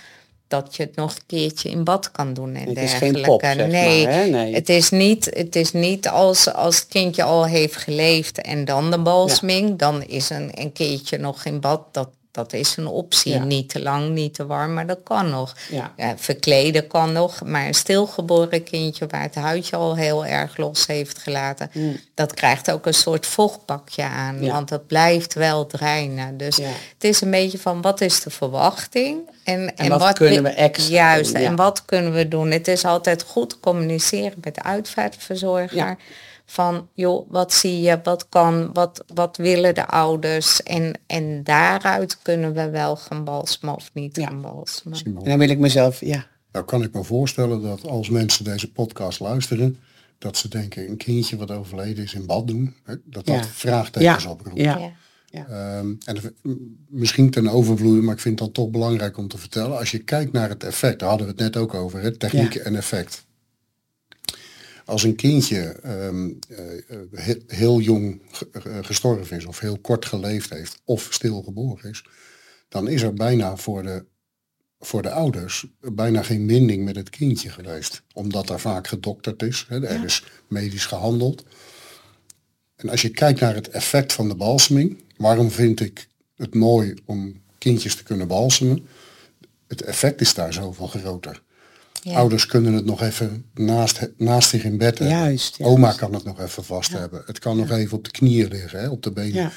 [0.53, 3.19] dat je het nog een keertje in bad kan doen en Het is dergelijke.
[3.19, 4.29] geen pop, nee, maar?
[4.29, 4.55] Nee.
[4.55, 8.91] Het is niet, het is niet als, als het kindje al heeft geleefd en dan
[8.91, 11.83] de balseming, dan is een, een keertje nog in bad.
[11.93, 13.33] Dat, dat is een optie.
[13.33, 13.45] Ja.
[13.45, 15.57] Niet te lang, niet te warm, maar dat kan nog.
[15.71, 15.93] Ja.
[15.97, 20.87] Ja, verkleden kan nog, maar een stilgeboren kindje waar het huidje al heel erg los
[20.87, 21.71] heeft gelaten,
[22.15, 24.43] dat krijgt ook een soort vochtpakje aan, Mm.
[24.43, 24.53] Ja.
[24.53, 26.37] want het blijft wel drainen.
[26.37, 30.49] Dus het is een beetje van wat is de verwachting en, en, wat kunnen we
[30.49, 32.51] extra Juist, doen, en wat kunnen we doen?
[32.51, 35.97] Het is altijd goed communiceren met de uitvaartverzorger.
[36.53, 40.63] Van joh, wat zie je, wat kan, wat, wat willen de ouders?
[40.63, 44.27] En, en daaruit kunnen we wel gaan balsemen of niet Ja.
[44.27, 44.97] gaan balsemen.
[44.99, 45.23] Simon.
[45.23, 48.73] En dan wil ik mezelf, ja, Nou kan ik me voorstellen dat als mensen deze
[48.73, 49.77] podcast luisteren,
[50.19, 53.45] dat ze denken een kindje wat overleden is in bad doen, hè, dat dat Ja.
[53.45, 54.61] vraagtekens ja, oproept.
[54.61, 54.93] ja,
[55.27, 55.47] Ja.
[55.47, 56.35] Ehm, en
[56.89, 59.79] misschien ten overvloede, maar ik vind het dan toch belangrijk om te vertellen.
[59.79, 62.53] Als je kijkt naar het effect, daar hadden we het net ook over, hè, techniek
[62.55, 62.61] Ja.
[62.61, 63.25] en effect.
[64.85, 70.51] Als een kindje ehm, eh, he- heel jong eh, gestorven is of heel kort geleefd
[70.51, 72.05] heeft of stilgeboren is,
[72.69, 74.05] dan is er bijna voor de,
[74.81, 78.03] voor de ouders bijna geen binding met het kindje geweest.
[78.13, 81.45] Omdat er vaak gedokterd is, hè, er is medisch gehandeld.
[82.77, 86.95] En als je kijkt naar het effect van de balseming, waarom vind ik het mooi
[87.05, 88.87] om kindjes te kunnen balsemen?
[89.67, 91.43] Het effect is daar zoveel groter.
[92.05, 92.17] Ja.
[92.17, 95.17] Ouders kunnen het nog even naast, naast zich in bed hebben.
[95.17, 95.73] Juist, juist.
[95.75, 97.23] Oma kan het nog even vast hebben.
[97.27, 99.33] Het kan nog even op de knieën liggen, hè, op de benen.
[99.35, 99.51] ja,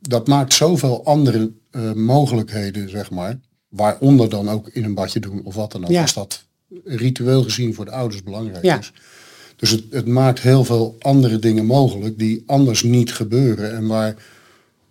[0.00, 3.38] Dat maakt zoveel andere eh, mogelijkheden, zeg maar.
[3.68, 5.90] Waaronder dan ook in een badje doen of wat dan ook.
[5.90, 6.02] Ja.
[6.02, 6.44] Als dat
[6.84, 8.78] ritueel gezien voor de ouders belangrijk Ja.
[8.78, 8.92] is.
[9.56, 13.72] Dus het, het maakt heel veel andere dingen mogelijk die anders niet gebeuren.
[13.76, 14.14] En waar,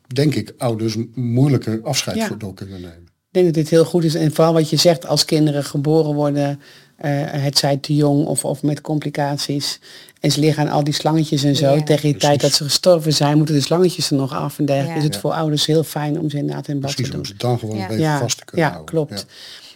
[0.08, 2.28] denk ik, ouders moeilijker afscheid Ja.
[2.28, 3.07] voor door kunnen nemen.
[3.38, 4.16] Ik denk dat dit heel goed is.
[4.16, 6.60] En vooral wat je zegt, als kinderen geboren worden
[6.98, 9.80] eh, het zij te jong of, of met complicaties.
[10.20, 11.74] En ze liggen aan al die slangetjes en zo.
[11.76, 11.84] Ja.
[11.84, 14.94] Tegen die tijd dat ze gestorven zijn, moeten de slangetjes er nog af en dergelijke.
[15.00, 15.06] Ja.
[15.06, 17.26] Is het voor ouders heel fijn om ze inderdaad in bad Precies, te om doen.
[17.32, 17.82] ze dan gewoon Ja.
[17.82, 18.94] een beetje Ja, vast te kunnen ja houden.
[18.96, 19.26] klopt.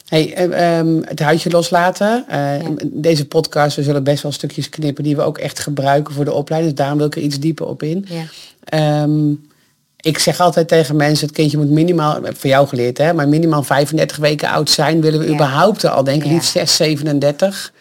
[0.08, 2.26] Hey, eh, ehm, het huidje loslaten.
[2.28, 2.54] Eh,
[2.86, 6.34] Deze podcast, we zullen best wel stukjes knippen die we ook echt gebruiken voor de
[6.34, 6.71] opleiding.
[6.74, 8.06] Dus daarom wil ik er iets dieper op in.
[8.10, 9.08] Ja.
[10.01, 13.13] Ik zeg altijd tegen mensen, het kindje moet minimaal, ik heb voor jou geleerd hè,
[13.13, 15.01] maar minimaal 35 weken oud zijn.
[15.01, 15.33] Willen we Ja.
[15.33, 16.33] überhaupt al denken, Ja.
[16.33, 17.73] liefst 6, 37.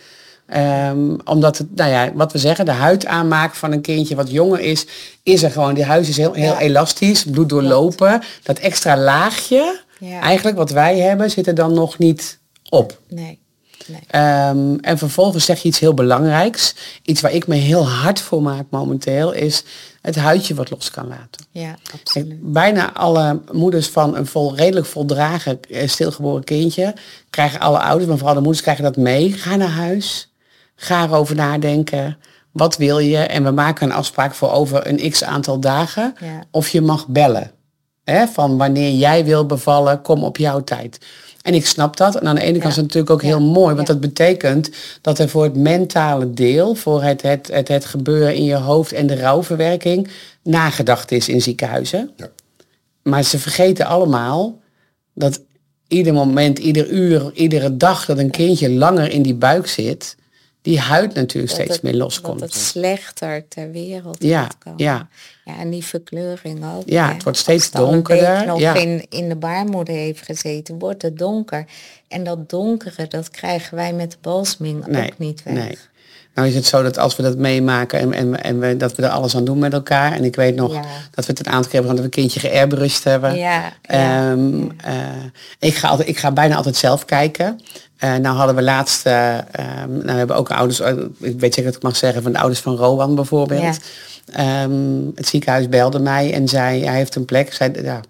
[0.46, 4.30] Ehm, omdat het, nou ja, wat we zeggen, de huid aanmaak van een kindje wat
[4.30, 4.86] jonger is,
[5.22, 5.74] is er gewoon.
[5.74, 6.58] Die huid is heel, heel Ja.
[6.60, 8.22] elastisch, bloed doorlopen.
[8.42, 9.80] Dat extra laagje,
[10.20, 12.98] eigenlijk wat wij hebben, zit er dan nog niet op.
[13.08, 13.38] Nee.
[13.86, 14.00] nee.
[14.06, 16.74] Ehm, en vervolgens zeg je iets heel belangrijks.
[17.02, 19.64] Iets waar ik me heel hard voor maak momenteel, is
[20.00, 21.46] het huidje wat los kan laten.
[21.50, 22.52] Ja, absoluut.
[22.52, 26.94] bijna alle moeders van een vol, redelijk voldragen eh, stilgeboren kindje,
[27.30, 29.32] krijgen alle ouders, maar vooral de moeders krijgen dat mee.
[29.32, 30.32] Ga naar huis,
[30.74, 32.18] ga erover nadenken.
[32.52, 33.18] Wat wil je?
[33.18, 36.14] En we maken een afspraak voor over een x aantal dagen.
[36.20, 36.44] Ja.
[36.50, 37.50] Of je mag bellen.
[38.04, 40.98] Hè, van wanneer jij wil bevallen, kom op jouw tijd.
[41.42, 42.16] En ik snap dat.
[42.16, 43.26] En aan de ene kant is het natuurlijk ook Ja.
[43.26, 43.74] heel mooi.
[43.74, 43.92] Want Ja.
[43.92, 48.44] dat betekent dat er voor het mentale deel, voor het, het, het, het gebeuren in
[48.44, 50.08] je hoofd en de rouwverwerking,
[50.42, 52.10] nagedacht is in ziekenhuizen.
[52.16, 52.28] Ja.
[53.02, 54.58] Maar ze vergeten allemaal
[55.14, 55.40] dat
[55.88, 60.16] ieder moment, ieder uur, iedere dag dat een kindje langer in die buik zit,
[60.62, 62.40] die huid natuurlijk Dat steeds het- meer Dat loskomt.
[62.40, 65.08] het slechter ter wereld Ja, ja.
[65.44, 65.58] ja.
[65.58, 66.82] En die verkleuring ook.
[66.86, 67.12] Ja, hè.
[67.12, 68.74] het wordt steeds Als donkerder, nog ja.
[68.74, 71.64] in, in de baarmoeder heeft gezeten, wordt het donker.
[72.08, 75.54] En dat donkere, dat krijgen wij met de balsming ook niet weg.
[75.54, 75.78] Nee.
[76.34, 79.02] Nou is het zo dat als we dat meemaken en, en, en we, dat we
[79.02, 80.12] er alles aan doen met elkaar.
[80.12, 80.82] En ik weet nog Ja.
[81.10, 83.34] dat we het een aantal keer hebben dat we een kindje geairbrushed hebben.
[83.36, 84.94] Ja, ja, Ehm, eh,
[85.58, 87.60] ik, ga altijd, ik ga bijna altijd zelf kijken.
[87.96, 90.80] Eh, nou hadden we laatst, eh, ehm, nou we hebben ook ouders,
[91.18, 93.78] ik weet zeker dat ik mag zeggen, van de ouders van Rowan bijvoorbeeld.
[94.32, 94.72] Ehm,
[95.14, 97.52] het ziekenhuis belde mij en zei, hij heeft een plek.
[97.54, 98.00] Zei, ja,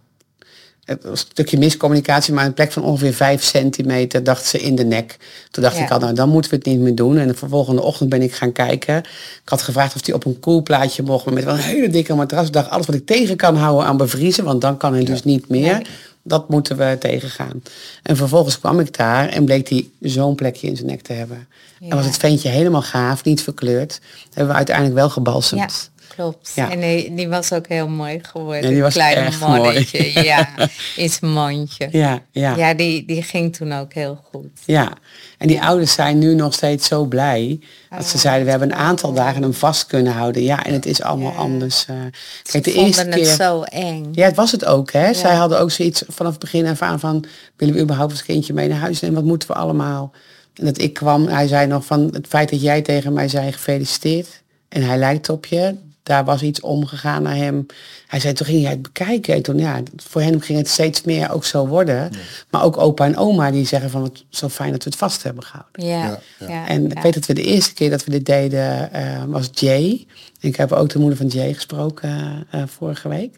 [1.03, 5.17] een stukje miscommunicatie, maar een plek van ongeveer 5 centimeter dacht ze in de nek.
[5.51, 5.83] Toen dacht Ja.
[5.83, 7.19] ik al, nou dan moeten we het niet meer doen.
[7.19, 8.97] En de volgende ochtend ben ik gaan kijken.
[8.99, 12.15] Ik had gevraagd of hij op een koelplaatje mocht, maar met wel een hele dikke
[12.15, 12.47] matras.
[12.47, 15.25] Ik dacht, alles wat ik tegen kan houden aan bevriezen, want dan kan hij dus
[15.25, 15.73] niet meer.
[15.75, 15.87] Nee.
[16.23, 17.63] Dat moeten we tegengaan.
[18.03, 21.49] En vervolgens kwam ik daar en bleek hij zo'n plekje in zijn nek te hebben.
[21.81, 24.01] En was het ventje helemaal gaaf, niet verkleurd.
[24.29, 25.91] Hebben we uiteindelijk wel gebalsemd.
[25.97, 26.53] Ja, klopt.
[26.55, 26.71] Ja.
[26.71, 28.63] En die, die was ook heel mooi geworden.
[28.63, 29.61] Ja, die was Kleine echt mooi.
[29.61, 29.99] mannetje.
[30.25, 30.49] Ja,
[30.97, 31.89] zijn mandje.
[31.91, 32.57] Ja, ja.
[32.57, 34.47] Ja, die, die ging toen ook heel goed.
[34.65, 34.93] Ja,
[35.39, 37.61] en die ouders zijn nu nog steeds zo blij.
[37.91, 40.43] Dat ze zeiden, we hebben een aantal dagen hem vast kunnen houden.
[40.43, 41.39] Ja, en het is allemaal Ja.
[41.39, 41.87] anders.
[41.87, 41.95] eh.
[42.43, 43.25] Kijk, de vonden eerste het keer...
[43.27, 44.09] zo eng.
[44.13, 44.93] Ja, het was het ook.
[44.93, 45.15] Hè?
[45.15, 47.25] Zij hadden ook zoiets vanaf het begin af aan van...
[47.57, 49.17] willen we überhaupt het kindje mee naar huis nemen?
[49.17, 50.13] Wat moeten we allemaal?
[50.55, 52.09] En dat ik kwam, hij zei nog van...
[52.13, 54.43] het feit dat jij tegen mij zei gefeliciteerd...
[54.69, 55.75] en hij lijkt op je...
[56.11, 57.67] daar was iets omgegaan naar hem.
[58.07, 59.35] Hij zei, toen ging hij het bekijken.
[59.35, 62.11] En toen, ja, voor hen ging het steeds meer ook zo worden.
[62.51, 64.03] Maar ook opa en oma die zeggen van...
[64.03, 65.87] het zo fijn dat we het vast hebben gehouden.
[65.87, 66.49] Ja, Ja, ja.
[66.49, 66.69] ja.
[66.69, 67.03] En ik ja.
[67.03, 70.07] weet dat we de eerste keer dat we dit deden eh, was Jay.
[70.41, 73.35] Ik heb ook de moeder van Jay gesproken eh, vorige week.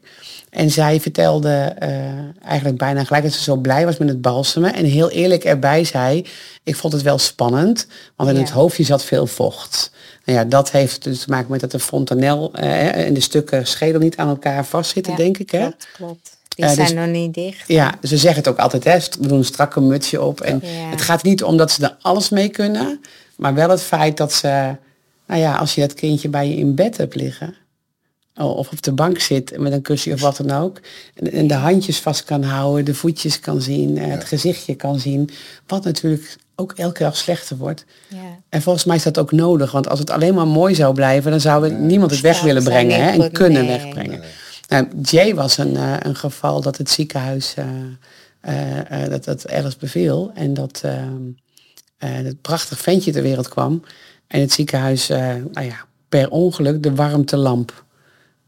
[0.51, 1.91] En zij vertelde eh,
[2.45, 4.75] eigenlijk bijna gelijk dat ze zo blij was met het balsemen.
[4.75, 6.27] En heel eerlijk erbij zei,
[6.63, 7.87] ik vond het wel spannend.
[8.17, 8.41] Want in Ja.
[8.43, 9.93] het hoofdje zat veel vocht.
[10.25, 13.67] Nou ja, dat heeft dus te maken met dat de fontanel eh, en de stukken
[13.67, 15.51] schedel niet aan elkaar vastzitten, Ja, denk ik.
[15.51, 15.59] Hè?
[15.59, 16.37] Klopt, klopt.
[16.49, 17.69] Die Eh, zijn dus- nog niet dicht.
[17.69, 18.99] Ja, ze zeggen het ook altijd, hè.
[19.21, 20.41] we doen een strakke mutsje op.
[20.41, 20.69] En Ja.
[20.91, 23.01] het gaat niet om dat ze er alles mee kunnen,
[23.37, 24.77] maar wel het feit dat ze,
[25.27, 27.55] nou ja, als je dat kindje bij je in bed hebt liggen,
[28.35, 30.81] of op de bank zit met een kussen of wat dan ook,
[31.15, 34.99] en, en de handjes vast kan houden, de voetjes kan zien, eh, het gezichtje kan
[35.01, 35.31] zien,
[35.67, 37.85] wat natuurlijk ook elke dag slechter wordt.
[38.09, 38.39] Ja.
[38.49, 41.31] En volgens mij is dat ook nodig, want als het alleen maar mooi zou blijven,
[41.31, 43.79] dan zou niemand het weg willen brengen hè, en kunnen nee.
[43.79, 44.23] wegbrengen.
[44.69, 47.55] Nou, Jay was een, eh, een geval dat het ziekenhuis
[48.41, 50.83] eh, eh, dat, dat ergens beviel en dat
[51.99, 53.83] het prachtig ventje ter wereld kwam
[54.33, 57.85] en het ziekenhuis eh, nou ja, per ongeluk de warmtelamp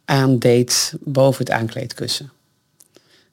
[0.04, 2.32] aandeed boven het aankleedkussen.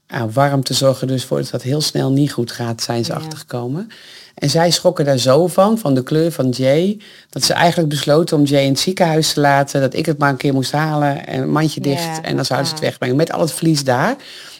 [0.07, 3.17] Nou, warmte zorgen dus voor dat dat heel snel niet goed gaat, zijn ze Ja.
[3.17, 3.89] achtergekomen.
[4.36, 8.38] En zij schrokken daar zo van, van de kleur van Jay, dat ze eigenlijk besloten
[8.38, 11.27] om Jay in het ziekenhuis te laten, dat ik het maar een keer moest halen
[11.27, 13.15] en een mandje dicht en dan zouden ze het wegbrengen.
[13.15, 14.15] Met al het vlies daar.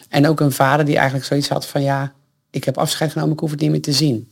[0.08, 2.12] En ook een vader die eigenlijk zoiets had van ja,
[2.50, 4.28] ik heb afscheid genomen, ik hoef het niet meer te zien.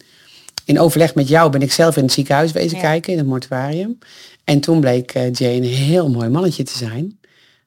[0.64, 2.82] In overleg met jou ben ik zelf in het ziekenhuis wezen Ja.
[2.82, 3.99] kijken, in het mortuarium.
[4.45, 7.18] En toen bleek eh, Jay een heel mooi mannetje te zijn.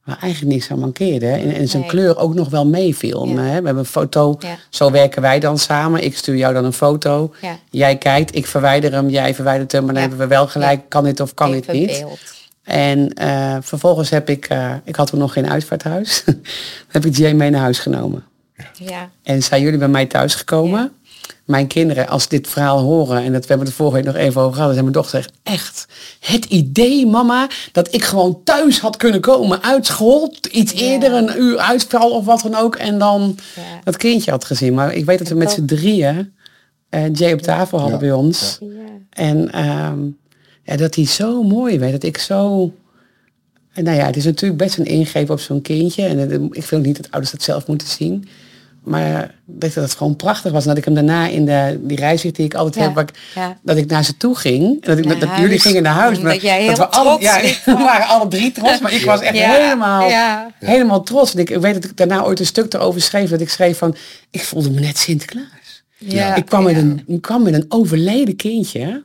[0.03, 1.25] Waar eigenlijk niks aan mankeerde.
[1.25, 1.37] hè.
[1.37, 1.91] En, en zijn Nee.
[1.91, 3.27] kleur ook nog wel meeviel.
[3.27, 3.33] Ja.
[3.33, 4.57] We hebben een foto, Ja.
[4.69, 6.03] zo werken wij dan samen.
[6.03, 7.33] Ik stuur jou dan een foto.
[7.41, 7.57] Ja.
[7.69, 9.83] Jij kijkt, ik verwijder hem, jij verwijdert hem.
[9.83, 11.87] Maar dan hebben we wel gelijk, kan dit of kan dit niet.
[11.99, 12.19] beeld.
[12.63, 16.23] En eh, vervolgens heb ik, eh, ik had toen nog geen uitvaarthuis.
[16.87, 18.23] Heb ik Jay mee naar huis genomen.
[18.73, 19.09] Ja.
[19.23, 20.91] En zijn jullie bij mij thuisgekomen.
[21.45, 24.41] Mijn kinderen, als dit verhaal horen, en dat we hebben het vorige week nog even
[24.41, 25.85] over gehad, dan zei mijn dochter echt, echt,
[26.19, 30.79] het idee, mama, dat ik gewoon thuis had kunnen komen uit school, iets Ja.
[30.79, 33.61] eerder, een uur uitval of wat dan ook, en dan Ja.
[33.83, 34.73] dat kindje had gezien.
[34.73, 36.33] Maar ik weet dat we met z'n drieën
[36.89, 38.05] eh, Jay op tafel hadden Ja.
[38.05, 38.57] bij ons.
[38.61, 38.67] Ja.
[39.09, 39.99] En ehm,
[40.63, 42.71] ja, dat hij zo mooi weet, dat ik zo...
[43.73, 46.03] En nou ja, het is natuurlijk best een ingreep op zo'n kindje.
[46.05, 48.27] En het- ik vind ook niet dat ouders dat zelf moeten zien.
[48.83, 50.61] Maar dat het gewoon prachtig was.
[50.63, 53.03] En dat ik hem daarna in de, die reis die ik altijd Ja, heb, waar
[53.03, 53.57] ik- ja.
[53.61, 54.63] dat ik naar ze toe ging.
[54.63, 55.41] En dat, ik, Naar dat huis.
[55.41, 56.17] jullie gingen naar huis.
[56.17, 58.79] Omdat maar jij dat heel we alle, ja, we waren alle drie trots.
[58.81, 60.51] Maar ik was echt helemaal, ja.
[60.59, 61.33] helemaal trots.
[61.33, 63.29] En ik, ik weet dat ik daarna ooit een stuk erover schreef.
[63.29, 63.95] Dat ik schreef van,
[64.31, 65.83] ik voelde me net Sinterklaas.
[65.97, 66.35] Ja.
[66.35, 69.03] Ik kwam, met een, ik kwam met een overleden kindje.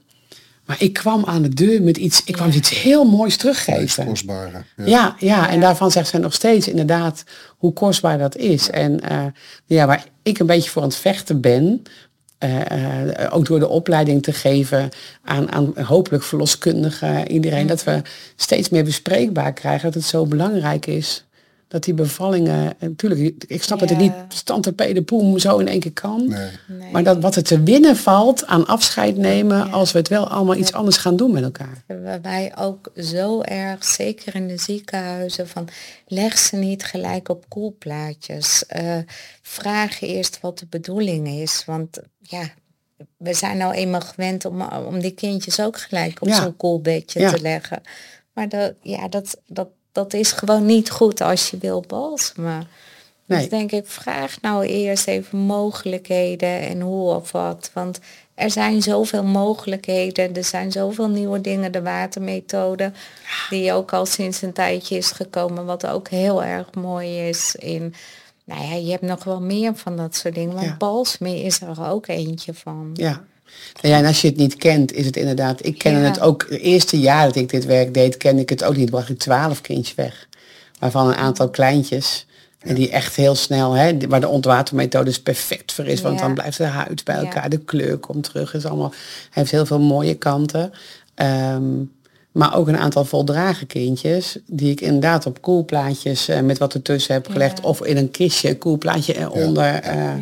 [0.69, 4.07] Maar ik kwam aan de deur met iets, ik kwam iets heel moois teruggeven.
[4.07, 4.63] kostbare.
[4.77, 4.85] Ja.
[4.85, 8.71] Ja, ja, en daarvan zegt zij nog steeds inderdaad hoe kostbaar dat is.
[8.71, 9.25] En eh,
[9.65, 11.83] ja, waar ik een beetje voor aan het vechten ben,
[12.39, 14.89] eh, eh, ook door de opleiding te geven
[15.23, 18.03] aan, aan hopelijk verloskundigen, iedereen, dat we
[18.37, 21.25] steeds meer bespreekbaar krijgen dat het zo belangrijk is.
[21.69, 25.81] Dat die bevallingen, en natuurlijk, ik snap dat het niet standaard poem zo in één
[25.81, 26.29] keer kan.
[26.29, 26.49] Nee.
[26.69, 26.91] Nee.
[26.93, 29.65] Maar dat wat er te winnen valt aan afscheid nemen Ja.
[29.65, 31.83] als we het wel allemaal iets anders gaan doen met elkaar.
[32.23, 35.69] wij ook zo erg, zeker in de ziekenhuizen, van
[36.07, 38.67] leg ze niet gelijk op koelplaatjes.
[38.67, 38.97] Eh,
[39.43, 41.63] vraag eerst wat de bedoeling is.
[41.67, 42.43] Want ja,
[43.17, 46.43] we zijn nou eenmaal gewend om, om die kindjes ook gelijk op Ja.
[46.43, 47.31] zo'n koelbedje Ja.
[47.33, 47.83] te leggen.
[48.33, 49.69] Maar dat, ja, dat, dat,
[49.99, 52.67] dat is gewoon niet goed als je wil balsemen.
[53.25, 53.39] Nee.
[53.39, 57.71] Dus denk ik, vraag nou eerst even mogelijkheden en hoe of wat.
[57.75, 58.01] Want
[58.35, 62.93] er zijn zoveel mogelijkheden, er zijn zoveel nieuwe dingen, de watermethode,
[63.51, 67.95] die ook al sinds een tijdje is gekomen, wat ook heel erg mooi is in.
[68.45, 70.77] Nou ja, je hebt nog wel meer van dat soort dingen, maar Ja.
[70.77, 72.91] balsmee is er ook eentje van.
[72.95, 73.25] Ja.
[73.83, 75.67] Nou ja, en als je het niet kent, is het inderdaad.
[75.67, 76.05] Ik kende Ja.
[76.07, 76.47] het ook.
[76.49, 78.91] Het eerste jaar dat ik dit werk deed, kende ik het ook niet.
[78.91, 80.29] Bracht ik twaalf kindjes weg.
[80.79, 82.27] Waarvan een aantal kleintjes.
[82.59, 86.01] En die echt heel snel, hè, waar de ontwatermethode dus perfect voor is.
[86.01, 86.25] Want Ja.
[86.27, 87.21] dan blijft de huid bij Ja.
[87.21, 88.55] elkaar, de kleur komt terug.
[88.55, 88.93] Is allemaal,
[89.31, 90.73] heeft heel veel mooie kanten.
[91.15, 91.63] Ehm,
[92.33, 94.39] maar ook een aantal voldragen kindjes.
[94.47, 97.59] Die ik inderdaad op koelplaatjes eh, met wat ertussen heb gelegd.
[97.59, 97.65] Ja.
[97.69, 99.75] Of in een kistje, een koelplaatje eronder.
[99.75, 100.21] eh, Ja.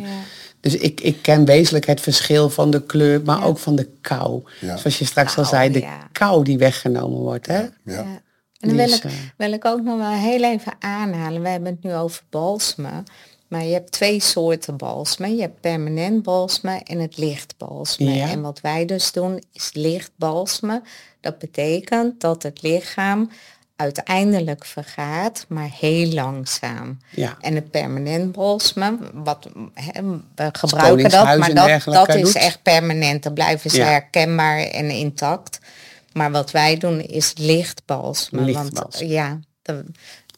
[0.59, 4.43] Dus ik, ik ken wezenlijk het verschil van de kleur, maar ook van de kou.
[4.59, 4.77] Ja.
[4.77, 6.09] Zoals je straks al zei, de ja.
[6.11, 7.47] kou die weggenomen wordt.
[7.47, 7.59] Hè?
[7.59, 7.71] Ja.
[7.83, 8.21] Ja.
[8.59, 11.41] En dan wil ik, eh, wil ik ook nog wel heel even aanhalen.
[11.41, 13.03] We hebben het nu over balsmen.
[13.47, 15.35] Maar je hebt twee soorten balsmen.
[15.35, 18.13] Je hebt permanent balsmen en het licht balsmen.
[18.13, 18.29] Ja.
[18.29, 20.83] En wat wij dus doen is licht balsmen.
[21.21, 23.29] Dat betekent dat het lichaam
[23.77, 26.97] uiteindelijk vergaat, maar heel langzaam.
[27.09, 27.37] Ja.
[27.41, 29.49] En het permanent balsmen, wat
[30.35, 32.35] we gebruiken dat, maar dat, dat is doet.
[32.35, 33.23] echt permanent.
[33.23, 33.85] Dan blijven ze Ja.
[33.85, 35.59] herkenbaar en intact.
[36.13, 38.43] Maar wat wij doen is licht balsmen.
[38.45, 39.85] Licht want ja, de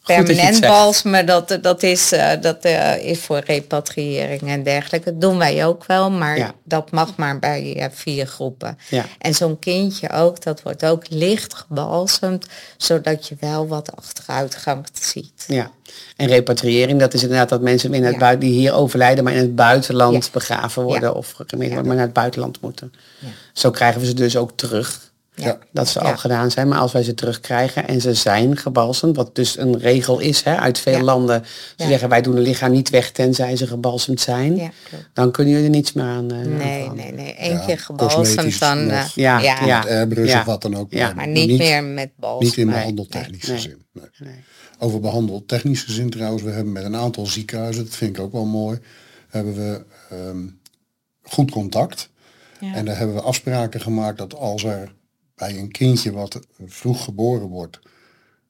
[0.04, 5.10] permanent balsmen, dat, dat, is, eh, dat eh, is voor repatriëring en dergelijke.
[5.10, 6.54] Dat doen wij ook wel, maar Ja.
[6.64, 8.78] dat mag maar bij eh, vier groepen.
[8.88, 9.04] Ja.
[9.18, 12.46] En zo'n kindje ook, dat wordt ook licht gebalsemd,
[12.76, 15.44] zodat je wel wat achteruitgang ziet.
[15.46, 15.70] Ja.
[16.16, 18.18] En repatriëring, dat is inderdaad dat mensen in het Ja.
[18.18, 22.12] buiten, die hier overlijden, maar in het buitenland begraven worden of worden, maar naar het
[22.12, 22.92] buitenland moeten.
[23.52, 25.09] Zo krijgen we ze dus ook terug.
[25.42, 25.58] Ja.
[25.72, 29.34] Dat ze al gedaan zijn, maar als wij ze terugkrijgen en ze zijn gebalsemd, wat
[29.34, 31.02] dus een regel is hè, uit veel Ja.
[31.02, 31.42] landen.
[31.76, 31.88] Ze Ja.
[31.88, 34.72] zeggen wij doen een lichaam niet weg tenzij ze gebalsemd zijn.
[35.12, 36.30] Dan kunnen jullie er niets meer aan.
[36.30, 37.34] eh, aan Nee, nee, nee.
[37.38, 38.90] Eén Ja, keer gebalsemd dan.
[38.90, 40.06] eh, Ja, ja, ja.
[40.40, 40.92] Of wat dan ook.
[40.92, 41.12] Ja.
[41.14, 42.46] maar niet, meer met balsem.
[42.48, 43.84] Niet in behandeltechnische nee, zin.
[43.92, 44.04] Nee.
[44.18, 44.34] Nee.
[44.78, 48.44] Over behandeltechnische zin trouwens, we hebben met een aantal ziekenhuizen, dat vind ik ook wel
[48.44, 48.78] mooi,
[49.28, 50.46] hebben we ehm,
[51.22, 52.08] goed contact.
[52.60, 52.74] Ja.
[52.74, 54.92] En daar hebben we afspraken gemaakt dat als er
[55.40, 57.78] bij een kindje wat vroeg geboren wordt,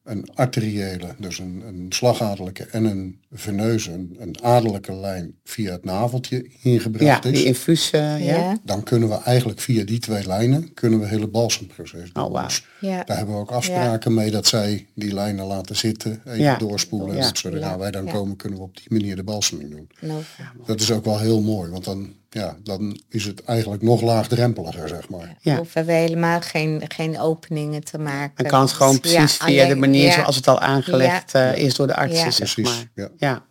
[0.05, 5.85] een arteriële, dus een, een slagaderlijke en een veneuze, een, een aderlijke lijn via het
[5.85, 8.37] naveltje Ja, ingebracht die is, infuus, eh, ja.
[8.37, 8.59] Ja.
[8.65, 12.25] dan kunnen we eigenlijk via die twee lijnen kunnen we het hele balsemproces doen.
[12.25, 12.45] Oh.
[12.45, 13.05] Dus Ja.
[13.05, 16.57] daar hebben we ook afspraken mee dat zij die lijnen laten zitten, even Ja.
[16.59, 17.17] doorspoelen.
[17.17, 17.29] Ja.
[17.29, 18.13] En zodra wij dan Ja.
[18.13, 19.89] komen, kunnen we op die manier de balseming doen.
[20.01, 20.23] Nou,
[20.67, 24.89] Dat is ook wel heel mooi, want dan ja, dan is het eigenlijk nog laagdrempeliger,
[24.89, 25.37] zeg maar.
[25.41, 25.57] Ja.
[25.57, 28.33] Hoeven we helemaal geen, geen openingen te maken.
[28.37, 31.35] Dan kan het gewoon Dus, precies ja, via de manier ja, zoals het al aangelegd
[31.35, 32.31] eh, is door de artsen, Ja.
[32.31, 32.91] zeg Precies, maar.
[32.95, 33.09] ja.
[33.19, 33.43] Ja.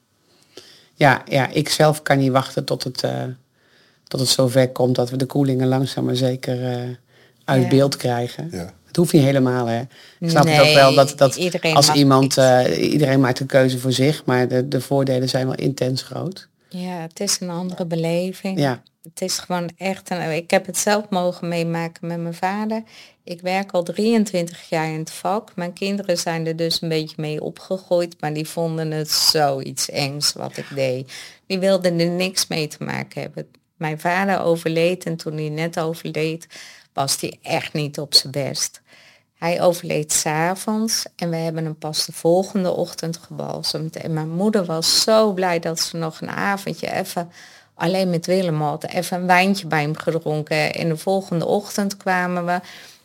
[0.96, 3.24] Ja, ja, ik zelf kan niet wachten tot het, eh,
[4.08, 6.80] tot het zover komt dat we de koelingen langzaam maar zeker eh,
[7.46, 7.68] uit Ja.
[7.70, 8.48] beeld krijgen.
[8.52, 8.74] Ja.
[8.88, 9.80] Het hoeft niet helemaal, hè.
[10.20, 13.80] Ik snap het ook wel dat, dat iedereen als iemand, eh, iedereen maakt een keuze
[13.80, 16.48] voor zich, maar de, de voordelen zijn wel intens groot.
[16.70, 18.60] Ja, het is een andere beleving.
[18.60, 18.84] Ja.
[19.04, 20.36] Het is gewoon echt een.
[20.36, 22.84] Ik heb het zelf mogen meemaken met mijn vader.
[23.24, 25.56] Ik werk al 23 jaar in het vak.
[25.56, 30.34] Mijn kinderen zijn er dus een beetje mee opgegroeid, maar die vonden het zoiets engs
[30.34, 31.14] wat ik deed.
[31.46, 33.48] Die wilden er niks mee te maken hebben.
[33.78, 36.48] Mijn vader overleed en toen hij net overleed,
[36.94, 38.82] was hij echt niet op zijn best.
[39.40, 43.96] Hij overleed s'avonds en we hebben hem pas de volgende ochtend gebalsemd.
[43.96, 47.32] En mijn moeder was zo blij dat ze nog een avondje even
[47.74, 48.84] alleen met Willem had.
[48.84, 50.74] Even een wijntje bij hem gedronken.
[50.74, 52.60] En de volgende ochtend kwamen we.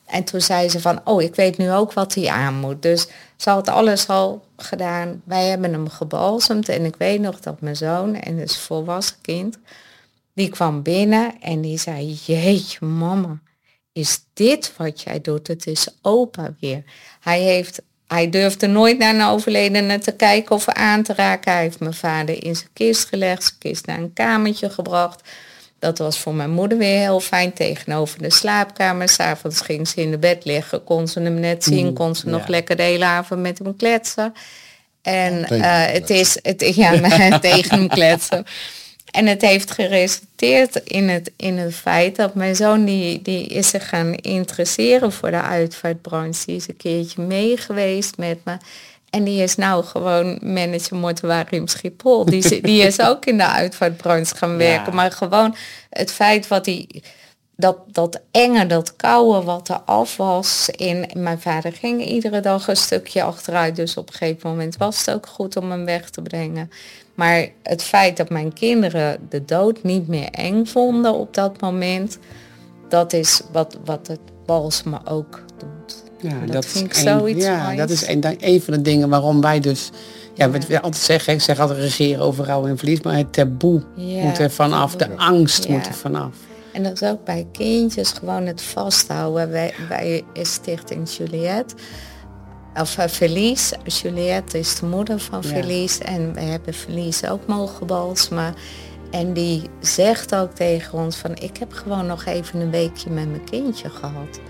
[0.07, 2.83] En toen zei ze van, oh, ik weet nu ook wat hij aan moet.
[2.83, 3.07] Dus
[3.37, 5.23] ze had alles al gedaan.
[5.25, 6.69] Wij hebben hem gebalsemd.
[6.69, 9.59] En ik weet nog dat mijn zoon, en dus volwassen kind,
[10.33, 13.39] die kwam binnen en die zei, jeetje mama,
[13.95, 15.47] is dit wat jij doet?
[15.47, 16.83] Het is opa weer.
[17.21, 21.53] Hij, heeft, hij durfde nooit naar een overledene te kijken of aan te raken.
[21.53, 25.29] Hij heeft mijn vader in zijn kist gelegd, zijn kist naar een kamertje gebracht.
[25.79, 29.09] Dat was voor mijn moeder weer heel fijn tegenover de slaapkamer.
[29.09, 32.47] S'avonds ging ze in de bed liggen, kon ze hem net zien, kon ze nog
[32.47, 34.35] lekker de hele avond met hem kletsen.
[35.03, 38.47] En eh, het is, het, ja, tegen hem kletsen.
[39.15, 43.69] En het heeft geresulteerd in het, in het feit dat mijn zoon die, die is
[43.69, 46.47] zich gaan interesseren voor de uitvaartbranche.
[46.47, 48.57] Die is een keertje mee geweest met me.
[49.11, 52.25] En die is nou gewoon manager mortuarium Schiphol.
[52.25, 54.95] Die, die is ook in de uitvaartbranche gaan werken.
[54.95, 55.57] Maar gewoon
[55.91, 56.89] het feit wat hij
[57.57, 60.71] dat, dat enge, dat koude wat er af was.
[60.71, 63.77] En mijn vader ging iedere dag een stukje achteruit.
[63.77, 66.71] Dus op een gegeven moment was het ook goed om hem weg te brengen.
[67.15, 72.19] Maar het feit dat mijn kinderen de dood niet meer eng vonden op dat moment.
[72.89, 76.03] Dat is wat, wat het balsem ook doet.
[76.21, 79.41] Ja, dat vind ik een- zoiets Ja, dat is een, een van de dingen waarom
[79.41, 79.91] wij dus...
[80.37, 83.33] Ja, wat we altijd zeggen, ik zeg altijd regeren over rouw en verlies, maar het
[83.33, 85.73] taboe Ja, moet er vanaf, de angst Ja.
[85.73, 86.35] moet er vanaf.
[86.75, 89.51] En dat is ook bij kindjes gewoon het vasthouden.
[89.51, 91.75] Wij, wij is Stichting Juliette.
[92.81, 93.73] Of uh, Verlies.
[93.85, 95.49] Juliette is de moeder van Ja.
[95.49, 95.99] Verlies.
[95.99, 98.55] En we hebben Verlies ook mogen balsemen.
[99.11, 103.29] En die zegt ook tegen ons van ik heb gewoon nog even een weekje met
[103.29, 104.41] mijn kindje gehad.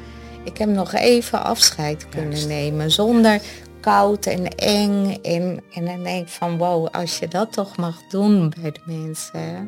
[0.44, 2.48] Ik heb nog even afscheid kunnen Juist.
[2.48, 3.40] nemen zonder
[3.80, 5.18] koud en eng.
[5.22, 8.80] En, en dan denk ik van wow, als je dat toch mag doen bij de
[8.84, 9.40] mensen.
[9.40, 9.62] hè.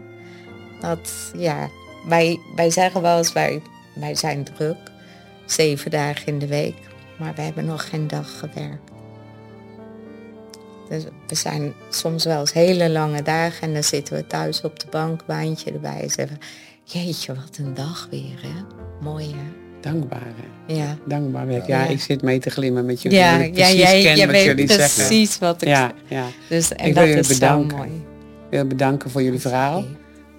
[0.81, 1.69] Dat ja,
[2.07, 3.63] wij, wij zeggen wel eens wij,
[3.95, 4.77] wij zijn druk.
[5.47, 6.75] Zeven dagen in de week.
[7.19, 8.91] Maar we hebben nog geen dag gewerkt.
[10.89, 14.81] Dus we zijn soms wel eens hele lange dagen en dan zitten we thuis op
[14.81, 16.39] de bank, wijntje erbij en zeggen
[16.85, 18.63] jeetje, wat een dag weer, hè?
[19.01, 19.65] Mooi, hè?
[19.81, 20.23] Dankbaar,
[20.67, 20.75] hè?
[20.75, 20.97] Ja.
[21.07, 21.67] Dankbaar werk.
[21.67, 21.89] Ja, Ja.
[21.89, 23.19] ik zit mee te glimmen met jullie.
[23.19, 25.07] Ja, ik ja, precies jij, ken jij wat weet jullie zeggen.
[25.07, 26.25] precies wat ik Ja, ja.
[26.49, 27.71] Dus, en Ik wil dat jullie is bedanken.
[27.71, 27.91] zo mooi.
[27.91, 29.85] Ik wil bedanken voor jullie verhaal.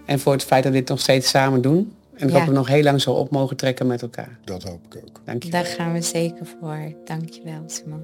[0.08, 1.92] En voor het feit dat we dit nog steeds samen doen.
[2.16, 2.34] En Ja.
[2.34, 4.38] dat we nog heel lang zo op mogen trekken met elkaar.
[4.44, 5.22] Dat hoop ik ook.
[5.24, 5.50] Dank je.
[5.50, 6.94] Daar gaan we zeker voor.
[7.06, 8.02] Dankjewel, Simon.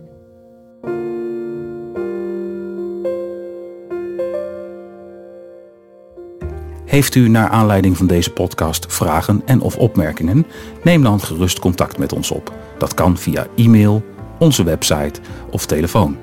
[6.86, 10.46] Heeft u naar aanleiding van deze podcast vragen en of opmerkingen?
[10.84, 12.54] Neem dan gerust contact met ons op.
[12.78, 14.04] Dat kan via e-mail,
[14.40, 15.20] onze website
[15.52, 16.18] of telefoon.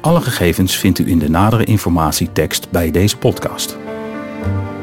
[0.00, 3.76] Alle gegevens vindt u in de nadere informatietekst bij deze podcast.
[4.44, 4.73] thank you